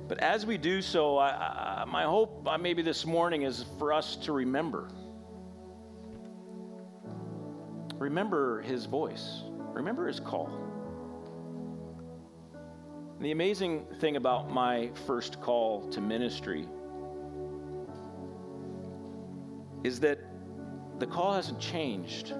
But 0.07 0.19
as 0.19 0.45
we 0.45 0.59
do 0.59 0.79
so, 0.83 1.17
I, 1.17 1.29
I, 1.29 1.85
my 1.85 2.03
hope 2.03 2.47
uh, 2.47 2.55
maybe 2.57 2.83
this 2.83 3.03
morning 3.03 3.41
is 3.41 3.65
for 3.79 3.91
us 3.91 4.15
to 4.17 4.31
remember. 4.31 4.89
Remember 7.95 8.61
his 8.61 8.85
voice, 8.85 9.41
remember 9.73 10.07
his 10.07 10.19
call. 10.19 10.51
And 13.15 13.25
the 13.25 13.31
amazing 13.31 13.87
thing 13.99 14.17
about 14.17 14.51
my 14.51 14.91
first 15.07 15.41
call 15.41 15.89
to 15.89 15.99
ministry 15.99 16.67
is 19.83 19.99
that 20.01 20.19
the 20.99 21.05
call 21.05 21.33
hasn't 21.33 21.59
changed. 21.59 22.33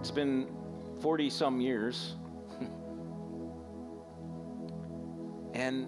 It's 0.00 0.10
been 0.10 0.48
40 1.00 1.30
some 1.30 1.60
years. 1.60 2.16
and 5.54 5.86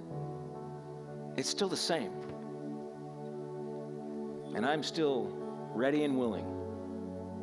it's 1.36 1.48
still 1.48 1.68
the 1.68 1.76
same. 1.76 2.12
And 4.54 4.66
I'm 4.66 4.82
still 4.82 5.30
ready 5.74 6.04
and 6.04 6.18
willing. 6.18 6.46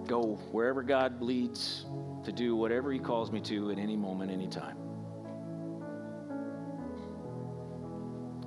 Go 0.08 0.36
wherever 0.52 0.84
God 0.84 1.22
leads 1.22 1.86
to 2.24 2.32
do 2.32 2.56
whatever 2.56 2.92
He 2.92 3.00
calls 3.00 3.32
me 3.32 3.42
to 3.42 3.72
at 3.72 3.80
any 3.80 3.98
moment, 3.98 4.32
any 4.32 4.48
time. 4.48 4.78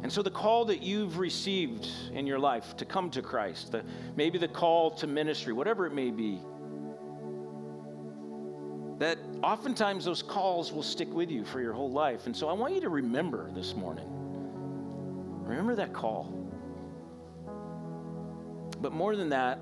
And 0.02 0.12
so, 0.12 0.22
the 0.22 0.30
call 0.30 0.64
that 0.66 0.82
you've 0.82 1.18
received 1.18 1.88
in 2.12 2.26
your 2.26 2.38
life 2.38 2.76
to 2.78 2.84
come 2.84 3.10
to 3.10 3.22
Christ, 3.22 3.72
the, 3.72 3.84
maybe 4.16 4.36
the 4.36 4.48
call 4.48 4.90
to 4.92 5.06
ministry, 5.06 5.52
whatever 5.52 5.86
it 5.86 5.94
may 5.94 6.10
be, 6.10 6.40
that 8.98 9.18
oftentimes 9.42 10.04
those 10.04 10.22
calls 10.22 10.72
will 10.72 10.82
stick 10.82 11.12
with 11.12 11.30
you 11.30 11.44
for 11.44 11.60
your 11.60 11.72
whole 11.72 11.90
life. 11.90 12.26
And 12.26 12.36
so, 12.36 12.48
I 12.48 12.52
want 12.52 12.74
you 12.74 12.80
to 12.80 12.88
remember 12.88 13.50
this 13.52 13.74
morning 13.74 14.08
remember 15.52 15.74
that 15.76 15.92
call. 15.92 16.32
But 18.80 18.92
more 18.92 19.14
than 19.16 19.28
that, 19.30 19.58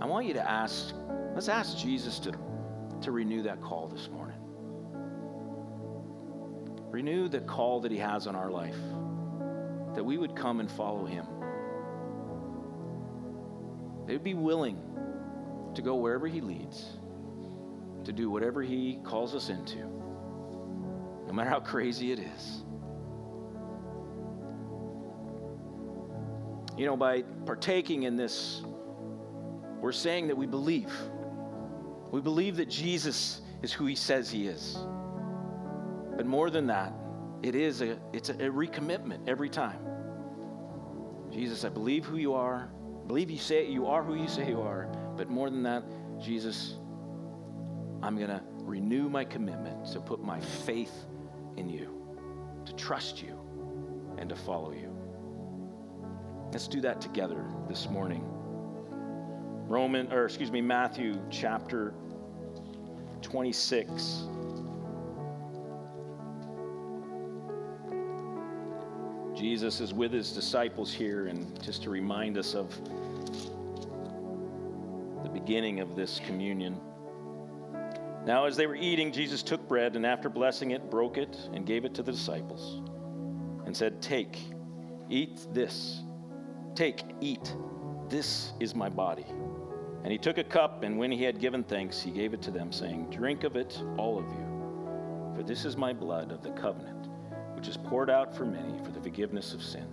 I 0.00 0.06
want 0.06 0.26
you 0.26 0.34
to 0.34 0.48
ask, 0.48 0.94
let's 1.34 1.48
ask 1.48 1.76
Jesus 1.78 2.18
to, 2.20 2.32
to 3.02 3.12
renew 3.12 3.42
that 3.42 3.60
call 3.60 3.88
this 3.88 4.08
morning. 4.08 4.39
Renew 6.90 7.28
the 7.28 7.40
call 7.40 7.80
that 7.80 7.92
He 7.92 7.98
has 7.98 8.26
on 8.26 8.34
our 8.34 8.50
life, 8.50 8.76
that 9.94 10.04
we 10.04 10.18
would 10.18 10.34
come 10.34 10.58
and 10.58 10.70
follow 10.70 11.04
Him. 11.04 11.24
They 14.06 14.14
would 14.14 14.24
be 14.24 14.34
willing 14.34 14.76
to 15.74 15.82
go 15.82 15.94
wherever 15.94 16.26
He 16.26 16.40
leads, 16.40 16.84
to 18.04 18.12
do 18.12 18.28
whatever 18.28 18.60
He 18.60 18.98
calls 19.04 19.36
us 19.36 19.50
into, 19.50 19.78
no 19.78 21.32
matter 21.32 21.48
how 21.48 21.60
crazy 21.60 22.10
it 22.10 22.18
is. 22.18 22.64
You 26.76 26.86
know, 26.86 26.96
by 26.96 27.22
partaking 27.46 28.02
in 28.02 28.16
this, 28.16 28.62
we're 29.80 29.92
saying 29.92 30.26
that 30.28 30.36
we 30.36 30.46
believe. 30.46 30.92
We 32.10 32.20
believe 32.20 32.56
that 32.56 32.68
Jesus 32.68 33.42
is 33.62 33.72
who 33.72 33.86
He 33.86 33.94
says 33.94 34.28
He 34.28 34.48
is. 34.48 34.76
But 36.20 36.26
more 36.26 36.50
than 36.50 36.66
that, 36.66 36.92
it 37.42 37.54
is 37.54 37.80
a 37.80 37.98
it's 38.12 38.28
a, 38.28 38.34
a 38.34 38.50
recommitment 38.50 39.26
every 39.26 39.48
time. 39.48 39.80
Jesus, 41.30 41.64
I 41.64 41.70
believe 41.70 42.04
who 42.04 42.18
you 42.18 42.34
are. 42.34 42.70
I 43.02 43.06
believe 43.06 43.30
you 43.30 43.38
say 43.38 43.66
you 43.66 43.86
are 43.86 44.02
who 44.02 44.16
you 44.16 44.28
say 44.28 44.46
you 44.46 44.60
are. 44.60 44.92
But 45.16 45.30
more 45.30 45.48
than 45.48 45.62
that, 45.62 45.82
Jesus, 46.20 46.74
I'm 48.02 48.18
going 48.18 48.28
to 48.28 48.42
renew 48.64 49.08
my 49.08 49.24
commitment 49.24 49.86
to 49.92 50.00
put 50.00 50.22
my 50.22 50.38
faith 50.40 51.06
in 51.56 51.70
you, 51.70 51.88
to 52.66 52.74
trust 52.74 53.22
you, 53.22 53.40
and 54.18 54.28
to 54.28 54.36
follow 54.36 54.72
you. 54.72 54.94
Let's 56.52 56.68
do 56.68 56.82
that 56.82 57.00
together 57.00 57.46
this 57.66 57.88
morning. 57.88 58.22
Roman, 59.70 60.12
or 60.12 60.26
excuse 60.26 60.52
me, 60.52 60.60
Matthew 60.60 61.18
chapter 61.30 61.94
26. 63.22 64.24
Jesus 69.40 69.80
is 69.80 69.94
with 69.94 70.12
his 70.12 70.32
disciples 70.32 70.92
here, 70.92 71.28
and 71.28 71.62
just 71.62 71.82
to 71.84 71.88
remind 71.88 72.36
us 72.36 72.54
of 72.54 72.78
the 75.22 75.30
beginning 75.30 75.80
of 75.80 75.96
this 75.96 76.20
communion. 76.26 76.78
Now, 78.26 78.44
as 78.44 78.54
they 78.54 78.66
were 78.66 78.74
eating, 78.74 79.10
Jesus 79.10 79.42
took 79.42 79.66
bread 79.66 79.96
and 79.96 80.04
after 80.04 80.28
blessing 80.28 80.72
it, 80.72 80.90
broke 80.90 81.16
it 81.16 81.38
and 81.54 81.64
gave 81.64 81.86
it 81.86 81.94
to 81.94 82.02
the 82.02 82.12
disciples 82.12 82.82
and 83.64 83.74
said, 83.74 84.02
Take, 84.02 84.38
eat 85.08 85.46
this. 85.54 86.02
Take, 86.74 87.02
eat. 87.22 87.56
This 88.10 88.52
is 88.60 88.74
my 88.74 88.90
body. 88.90 89.24
And 90.04 90.12
he 90.12 90.18
took 90.18 90.36
a 90.36 90.44
cup, 90.44 90.82
and 90.82 90.98
when 90.98 91.10
he 91.10 91.22
had 91.22 91.40
given 91.40 91.64
thanks, 91.64 92.02
he 92.02 92.10
gave 92.10 92.34
it 92.34 92.42
to 92.42 92.50
them, 92.50 92.70
saying, 92.70 93.08
Drink 93.08 93.44
of 93.44 93.56
it, 93.56 93.82
all 93.96 94.18
of 94.18 94.26
you, 94.26 95.34
for 95.34 95.42
this 95.42 95.64
is 95.64 95.78
my 95.78 95.94
blood 95.94 96.30
of 96.30 96.42
the 96.42 96.50
covenant 96.50 96.99
which 97.60 97.68
is 97.68 97.76
poured 97.76 98.08
out 98.08 98.34
for 98.34 98.46
many 98.46 98.82
for 98.82 98.90
the 98.90 99.00
forgiveness 99.02 99.52
of 99.52 99.62
sin. 99.62 99.84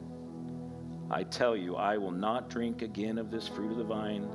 I 1.12 1.24
tell 1.24 1.58
you, 1.58 1.76
I 1.76 1.98
will 1.98 2.14
not 2.14 2.50
drink 2.50 2.82
again 2.82 3.18
of 3.18 3.30
this 3.30 3.46
fruit 3.46 3.72
of 3.74 3.78
the 3.78 3.84
vine 3.84 4.26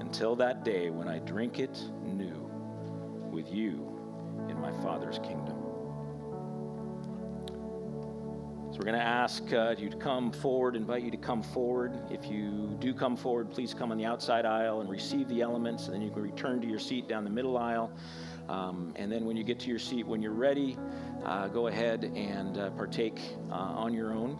until 0.00 0.34
that 0.36 0.64
day 0.64 0.88
when 0.88 1.06
I 1.06 1.18
drink 1.18 1.58
it 1.58 1.78
new 2.02 2.50
with 3.30 3.52
you 3.52 3.86
in 4.48 4.58
my 4.58 4.72
Father's 4.82 5.18
kingdom. 5.18 5.58
So 8.70 8.78
we're 8.78 8.86
going 8.86 8.98
to 8.98 9.04
ask 9.04 9.52
uh, 9.52 9.74
you 9.76 9.90
to 9.90 9.96
come 9.98 10.32
forward, 10.32 10.74
invite 10.74 11.02
you 11.02 11.10
to 11.10 11.18
come 11.18 11.42
forward. 11.42 11.92
If 12.10 12.30
you 12.30 12.78
do 12.80 12.94
come 12.94 13.14
forward, 13.14 13.50
please 13.50 13.74
come 13.74 13.92
on 13.92 13.98
the 13.98 14.06
outside 14.06 14.46
aisle 14.46 14.80
and 14.80 14.88
receive 14.88 15.28
the 15.28 15.42
elements, 15.42 15.84
and 15.84 15.94
then 15.94 16.00
you 16.00 16.10
can 16.10 16.22
return 16.22 16.62
to 16.62 16.66
your 16.66 16.78
seat 16.78 17.08
down 17.08 17.24
the 17.24 17.30
middle 17.30 17.58
aisle. 17.58 17.92
Um, 18.48 18.92
and 18.96 19.12
then 19.12 19.26
when 19.26 19.36
you 19.36 19.44
get 19.44 19.60
to 19.60 19.68
your 19.68 19.78
seat, 19.78 20.06
when 20.06 20.20
you're 20.22 20.32
ready, 20.32 20.76
uh, 21.24 21.48
go 21.48 21.66
ahead 21.68 22.04
and 22.14 22.58
uh, 22.58 22.70
partake 22.70 23.20
uh, 23.50 23.54
on 23.54 23.92
your 23.94 24.12
own. 24.12 24.38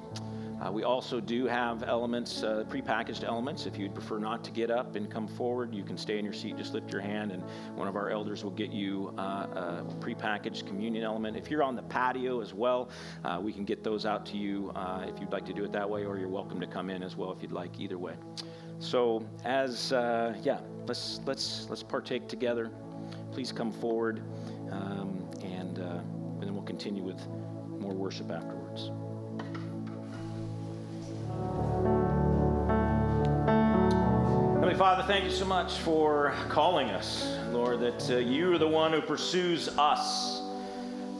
Uh, 0.60 0.70
we 0.70 0.84
also 0.84 1.20
do 1.20 1.46
have 1.46 1.82
elements, 1.84 2.42
uh, 2.42 2.64
prepackaged 2.68 3.24
elements. 3.24 3.64
If 3.64 3.78
you'd 3.78 3.94
prefer 3.94 4.18
not 4.18 4.44
to 4.44 4.50
get 4.50 4.70
up 4.70 4.94
and 4.94 5.10
come 5.10 5.26
forward, 5.26 5.74
you 5.74 5.82
can 5.82 5.96
stay 5.96 6.18
in 6.18 6.24
your 6.24 6.34
seat, 6.34 6.58
just 6.58 6.74
lift 6.74 6.92
your 6.92 7.00
hand, 7.00 7.32
and 7.32 7.42
one 7.76 7.88
of 7.88 7.96
our 7.96 8.10
elders 8.10 8.44
will 8.44 8.50
get 8.50 8.70
you 8.70 9.14
uh, 9.16 9.22
a 9.22 9.86
prepackaged 10.00 10.66
communion 10.66 11.02
element. 11.02 11.36
If 11.36 11.50
you're 11.50 11.62
on 11.62 11.76
the 11.76 11.82
patio 11.82 12.42
as 12.42 12.52
well, 12.52 12.90
uh, 13.24 13.40
we 13.42 13.54
can 13.54 13.64
get 13.64 13.82
those 13.82 14.04
out 14.04 14.26
to 14.26 14.36
you 14.36 14.70
uh, 14.76 15.06
if 15.08 15.18
you'd 15.18 15.32
like 15.32 15.46
to 15.46 15.54
do 15.54 15.64
it 15.64 15.72
that 15.72 15.88
way, 15.88 16.04
or 16.04 16.18
you're 16.18 16.28
welcome 16.28 16.60
to 16.60 16.66
come 16.66 16.90
in 16.90 17.02
as 17.02 17.16
well 17.16 17.32
if 17.32 17.40
you'd 17.40 17.52
like, 17.52 17.80
either 17.80 17.96
way. 17.96 18.14
So, 18.80 19.26
as 19.44 19.92
uh, 19.92 20.34
yeah, 20.42 20.60
let's 20.86 21.20
let's 21.26 21.66
let's 21.70 21.82
partake 21.82 22.28
together. 22.28 22.70
Please 23.32 23.50
come 23.50 23.72
forward, 23.72 24.22
um, 24.70 25.26
and 25.42 25.78
we'll 25.78 26.19
continue 26.70 27.02
with 27.02 27.26
more 27.80 27.92
worship 27.92 28.30
afterwards. 28.30 28.92
Heavenly 34.54 34.76
Father, 34.76 35.02
thank 35.02 35.24
you 35.24 35.32
so 35.32 35.46
much 35.46 35.78
for 35.78 36.32
calling 36.48 36.90
us, 36.90 37.36
Lord, 37.50 37.80
that 37.80 38.08
uh, 38.08 38.18
you 38.18 38.52
are 38.52 38.58
the 38.58 38.68
one 38.68 38.92
who 38.92 39.00
pursues 39.00 39.66
us, 39.78 40.39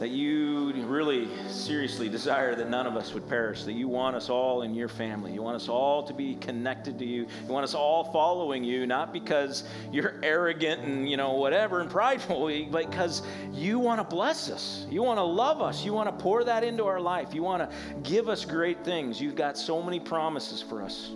that 0.01 0.09
you 0.09 0.73
really 0.87 1.29
seriously 1.47 2.09
desire 2.09 2.55
that 2.55 2.67
none 2.67 2.87
of 2.87 2.95
us 2.95 3.13
would 3.13 3.29
perish, 3.29 3.65
that 3.65 3.73
you 3.73 3.87
want 3.87 4.15
us 4.15 4.31
all 4.31 4.63
in 4.63 4.73
your 4.73 4.87
family. 4.87 5.31
You 5.31 5.43
want 5.43 5.55
us 5.55 5.69
all 5.69 6.01
to 6.07 6.11
be 6.11 6.33
connected 6.37 6.97
to 6.97 7.05
you. 7.05 7.27
You 7.45 7.53
want 7.53 7.65
us 7.65 7.75
all 7.75 8.05
following 8.05 8.63
you, 8.63 8.87
not 8.87 9.13
because 9.13 9.63
you're 9.91 10.15
arrogant 10.23 10.81
and, 10.81 11.07
you 11.07 11.17
know, 11.17 11.33
whatever 11.33 11.81
and 11.81 11.89
prideful, 11.89 12.47
but 12.71 12.89
because 12.89 13.21
you 13.53 13.77
want 13.77 13.99
to 13.99 14.03
bless 14.03 14.49
us. 14.49 14.87
You 14.89 15.03
want 15.03 15.19
to 15.19 15.23
love 15.23 15.61
us. 15.61 15.85
You 15.85 15.93
want 15.93 16.09
to 16.09 16.23
pour 16.23 16.43
that 16.45 16.63
into 16.63 16.85
our 16.85 16.99
life. 16.99 17.35
You 17.35 17.43
want 17.43 17.69
to 17.69 17.75
give 18.01 18.27
us 18.27 18.43
great 18.43 18.83
things. 18.83 19.21
You've 19.21 19.35
got 19.35 19.55
so 19.55 19.83
many 19.83 19.99
promises 19.99 20.63
for 20.63 20.81
us. 20.81 21.11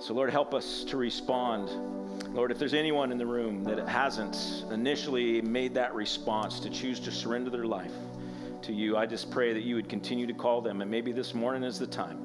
So, 0.00 0.12
Lord, 0.12 0.30
help 0.30 0.54
us 0.54 0.82
to 0.88 0.96
respond. 0.96 1.70
Lord, 2.32 2.52
if 2.52 2.60
there's 2.60 2.74
anyone 2.74 3.10
in 3.10 3.18
the 3.18 3.26
room 3.26 3.64
that 3.64 3.88
hasn't 3.88 4.64
initially 4.70 5.42
made 5.42 5.74
that 5.74 5.92
response 5.96 6.60
to 6.60 6.70
choose 6.70 7.00
to 7.00 7.10
surrender 7.10 7.50
their 7.50 7.64
life 7.64 7.92
to 8.62 8.72
you, 8.72 8.96
I 8.96 9.04
just 9.06 9.32
pray 9.32 9.52
that 9.52 9.62
you 9.64 9.74
would 9.74 9.88
continue 9.88 10.28
to 10.28 10.32
call 10.32 10.60
them, 10.60 10.80
and 10.80 10.88
maybe 10.88 11.10
this 11.10 11.34
morning 11.34 11.64
is 11.64 11.76
the 11.76 11.88
time. 11.88 12.20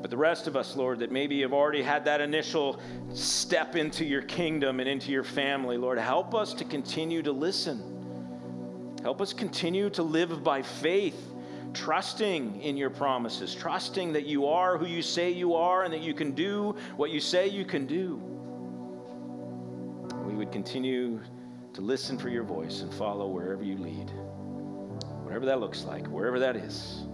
But 0.00 0.12
the 0.12 0.16
rest 0.16 0.46
of 0.46 0.56
us, 0.56 0.76
Lord, 0.76 1.00
that 1.00 1.10
maybe 1.10 1.42
have 1.42 1.52
already 1.52 1.82
had 1.82 2.04
that 2.04 2.20
initial 2.20 2.78
step 3.12 3.74
into 3.74 4.04
your 4.04 4.22
kingdom 4.22 4.78
and 4.78 4.88
into 4.88 5.10
your 5.10 5.24
family, 5.24 5.76
Lord, 5.76 5.98
help 5.98 6.32
us 6.32 6.54
to 6.54 6.64
continue 6.64 7.22
to 7.22 7.32
listen. 7.32 8.96
Help 9.02 9.20
us 9.20 9.32
continue 9.32 9.90
to 9.90 10.02
live 10.04 10.44
by 10.44 10.62
faith 10.62 11.28
trusting 11.74 12.60
in 12.60 12.76
your 12.76 12.90
promises, 12.90 13.52
trusting 13.52 14.12
that 14.12 14.26
you 14.26 14.46
are 14.46 14.78
who 14.78 14.86
you 14.86 15.02
say 15.02 15.30
you 15.30 15.56
are 15.56 15.82
and 15.82 15.92
that 15.92 16.02
you 16.02 16.14
can 16.14 16.30
do 16.32 16.76
what 16.96 17.10
you 17.10 17.18
say 17.18 17.48
you 17.48 17.64
can 17.64 17.86
do. 17.86 18.22
We 20.24 20.34
would 20.34 20.52
continue 20.52 21.20
to 21.74 21.80
listen 21.80 22.16
for 22.16 22.28
your 22.28 22.44
voice 22.44 22.80
and 22.82 22.92
follow 22.94 23.26
wherever 23.26 23.64
you 23.64 23.76
lead, 23.76 24.10
whatever 25.24 25.46
that 25.46 25.60
looks 25.60 25.84
like, 25.84 26.06
wherever 26.06 26.38
that 26.38 26.56
is, 26.56 27.04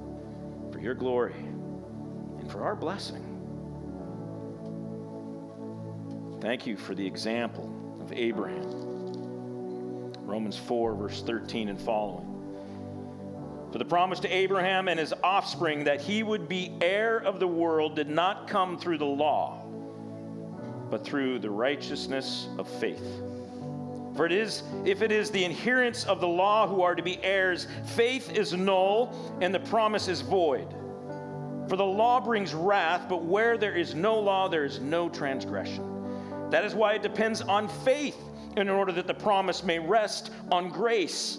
for 0.70 0.78
your 0.78 0.94
glory 0.94 1.34
and 1.34 2.50
for 2.50 2.64
our 2.64 2.76
blessing. 2.76 3.24
Thank 6.40 6.66
you 6.66 6.76
for 6.76 6.94
the 6.94 7.06
example 7.06 7.98
of 8.00 8.12
Abraham. 8.12 8.88
Romans 10.24 10.56
4, 10.56 10.94
verse 10.94 11.22
13 11.22 11.70
and 11.70 11.80
following. 11.80 12.26
For 13.72 13.78
the 13.78 13.84
promise 13.84 14.20
to 14.20 14.28
Abraham 14.28 14.88
and 14.88 15.00
his 15.00 15.12
offspring 15.22 15.84
that 15.84 16.00
he 16.00 16.22
would 16.22 16.48
be 16.48 16.72
heir 16.80 17.18
of 17.18 17.40
the 17.40 17.48
world 17.48 17.96
did 17.96 18.08
not 18.08 18.48
come 18.48 18.78
through 18.78 18.98
the 18.98 19.04
law, 19.04 19.62
but 20.90 21.04
through 21.04 21.38
the 21.38 21.50
righteousness 21.50 22.48
of 22.58 22.68
faith. 22.68 23.20
For 24.16 24.26
it 24.26 24.32
is, 24.32 24.62
if 24.84 25.02
it 25.02 25.12
is 25.12 25.30
the 25.30 25.44
adherents 25.44 26.04
of 26.04 26.20
the 26.20 26.26
law 26.26 26.66
who 26.66 26.82
are 26.82 26.94
to 26.94 27.02
be 27.02 27.22
heirs, 27.22 27.66
faith 27.84 28.32
is 28.32 28.52
null 28.52 29.38
and 29.40 29.54
the 29.54 29.60
promise 29.60 30.08
is 30.08 30.22
void. 30.22 30.74
For 31.68 31.76
the 31.76 31.84
law 31.84 32.20
brings 32.20 32.54
wrath, 32.54 33.08
but 33.08 33.24
where 33.24 33.56
there 33.58 33.76
is 33.76 33.94
no 33.94 34.18
law, 34.18 34.48
there 34.48 34.64
is 34.64 34.80
no 34.80 35.08
transgression. 35.08 36.50
That 36.50 36.64
is 36.64 36.74
why 36.74 36.94
it 36.94 37.02
depends 37.02 37.42
on 37.42 37.68
faith 37.68 38.16
in 38.56 38.68
order 38.68 38.90
that 38.92 39.06
the 39.06 39.14
promise 39.14 39.62
may 39.62 39.78
rest 39.78 40.32
on 40.50 40.70
grace 40.70 41.38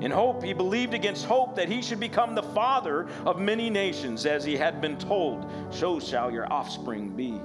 in 0.00 0.10
hope, 0.10 0.42
he 0.42 0.52
believed 0.52 0.94
against 0.94 1.26
hope 1.26 1.54
that 1.56 1.68
he 1.68 1.82
should 1.82 2.00
become 2.00 2.34
the 2.34 2.42
father 2.42 3.06
of 3.26 3.38
many 3.38 3.68
nations, 3.68 4.24
as 4.24 4.44
he 4.44 4.56
had 4.56 4.80
been 4.80 4.96
told, 4.96 5.50
So 5.70 6.00
shall 6.00 6.30
your 6.30 6.50
offspring 6.50 7.10
be. 7.10 7.40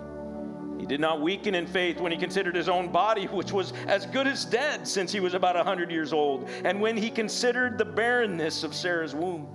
He 0.80 0.86
did 0.86 1.00
not 1.00 1.22
weaken 1.22 1.56
in 1.56 1.68
faith 1.68 2.00
when 2.00 2.12
he 2.12 2.18
considered 2.18 2.56
his 2.56 2.70
own 2.70 2.92
body, 2.92 3.26
which 3.26 3.52
was 3.52 3.74
as 3.88 4.06
good 4.06 4.28
as 4.28 4.46
dead 4.46 4.88
since 4.88 5.12
he 5.12 5.20
was 5.20 5.34
about 5.34 5.56
a 5.56 5.60
100 5.60 5.92
years 5.92 6.14
old, 6.14 6.50
and 6.64 6.80
when 6.80 6.96
he 6.96 7.10
considered 7.10 7.78
the 7.78 7.86
barrenness 7.86 8.64
of 8.64 8.74
Sarah's 8.74 9.16
womb. 9.16 9.48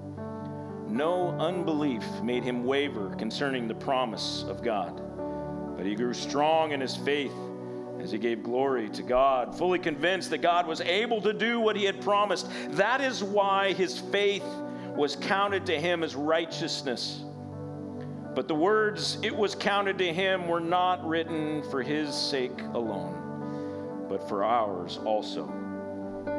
No 0.88 1.30
unbelief 1.38 2.04
made 2.22 2.42
him 2.42 2.64
waver 2.64 3.14
concerning 3.16 3.68
the 3.68 3.74
promise 3.74 4.44
of 4.48 4.62
God, 4.62 5.00
but 5.76 5.86
he 5.86 5.94
grew 5.94 6.12
strong 6.12 6.72
in 6.72 6.80
his 6.80 6.96
faith 6.96 7.32
as 8.00 8.10
he 8.10 8.18
gave 8.18 8.42
glory 8.42 8.88
to 8.90 9.02
God, 9.02 9.56
fully 9.56 9.78
convinced 9.78 10.30
that 10.30 10.38
God 10.38 10.66
was 10.66 10.80
able 10.80 11.20
to 11.22 11.32
do 11.32 11.60
what 11.60 11.76
he 11.76 11.84
had 11.84 12.00
promised. 12.00 12.48
That 12.70 13.00
is 13.00 13.22
why 13.22 13.72
his 13.74 13.98
faith 13.98 14.44
was 14.94 15.16
counted 15.16 15.66
to 15.66 15.78
him 15.78 16.02
as 16.02 16.14
righteousness. 16.14 17.22
But 18.34 18.48
the 18.48 18.54
words, 18.54 19.18
it 19.22 19.34
was 19.34 19.54
counted 19.54 19.98
to 19.98 20.12
him, 20.12 20.48
were 20.48 20.60
not 20.60 21.06
written 21.06 21.62
for 21.70 21.82
his 21.82 22.14
sake 22.14 22.60
alone, 22.74 24.06
but 24.08 24.26
for 24.28 24.44
ours 24.44 24.98
also. 25.04 25.52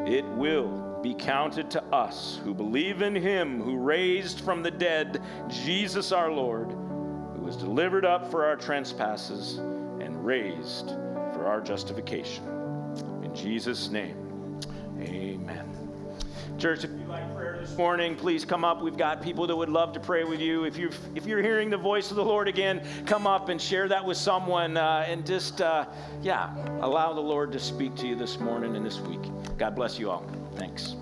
It 0.08 0.26
will 0.26 1.00
be 1.04 1.14
counted 1.14 1.70
to 1.72 1.84
us 1.86 2.40
who 2.44 2.54
believe 2.54 3.02
in 3.02 3.16
him 3.16 3.62
who 3.62 3.78
raised 3.78 4.42
from 4.42 4.62
the 4.64 4.72
dead 4.72 5.22
Jesus 5.50 6.12
our 6.12 6.32
Lord, 6.32 6.70
who 6.70 7.42
was 7.42 7.58
delivered 7.58 8.06
up 8.06 8.30
for 8.30 8.46
our 8.46 8.56
trespasses 8.56 9.58
and 9.58 10.24
raised 10.26 10.94
for 11.42 11.48
our 11.48 11.60
justification. 11.60 12.44
In 13.24 13.34
Jesus' 13.34 13.90
name, 13.90 14.60
amen. 15.00 15.68
Church, 16.60 16.84
if 16.84 16.92
you 16.92 17.06
like 17.08 17.34
prayer 17.34 17.58
this 17.60 17.76
morning, 17.76 18.16
please 18.16 18.46
come 18.46 18.64
up. 18.64 18.80
We've 18.80 18.96
got 18.96 19.24
people 19.24 19.48
that 19.48 19.56
would 19.56 19.70
love 19.70 19.92
to 19.94 20.00
pray 20.00 20.24
with 20.24 20.40
you. 20.40 20.66
If 20.66 20.78
you're, 20.78 20.92
if 21.16 21.26
you're 21.26 21.42
hearing 21.42 21.72
the 21.72 21.78
voice 21.78 22.12
of 22.12 22.18
the 22.18 22.24
Lord 22.24 22.48
again, 22.48 22.86
come 23.08 23.26
up 23.26 23.50
and 23.50 23.60
share 23.60 23.88
that 23.88 24.06
with 24.06 24.18
someone 24.18 24.78
uh, 24.78 25.04
and 25.08 25.26
just, 25.26 25.62
uh, 25.62 25.86
yeah, 26.22 26.54
allow 26.82 27.12
the 27.14 27.22
Lord 27.22 27.52
to 27.54 27.60
speak 27.60 27.96
to 27.96 28.08
you 28.08 28.16
this 28.16 28.40
morning 28.40 28.76
and 28.76 28.86
this 28.86 29.00
week. 29.00 29.22
God 29.58 29.76
bless 29.76 29.98
you 29.98 30.12
all. 30.12 30.24
Thanks. 30.58 30.96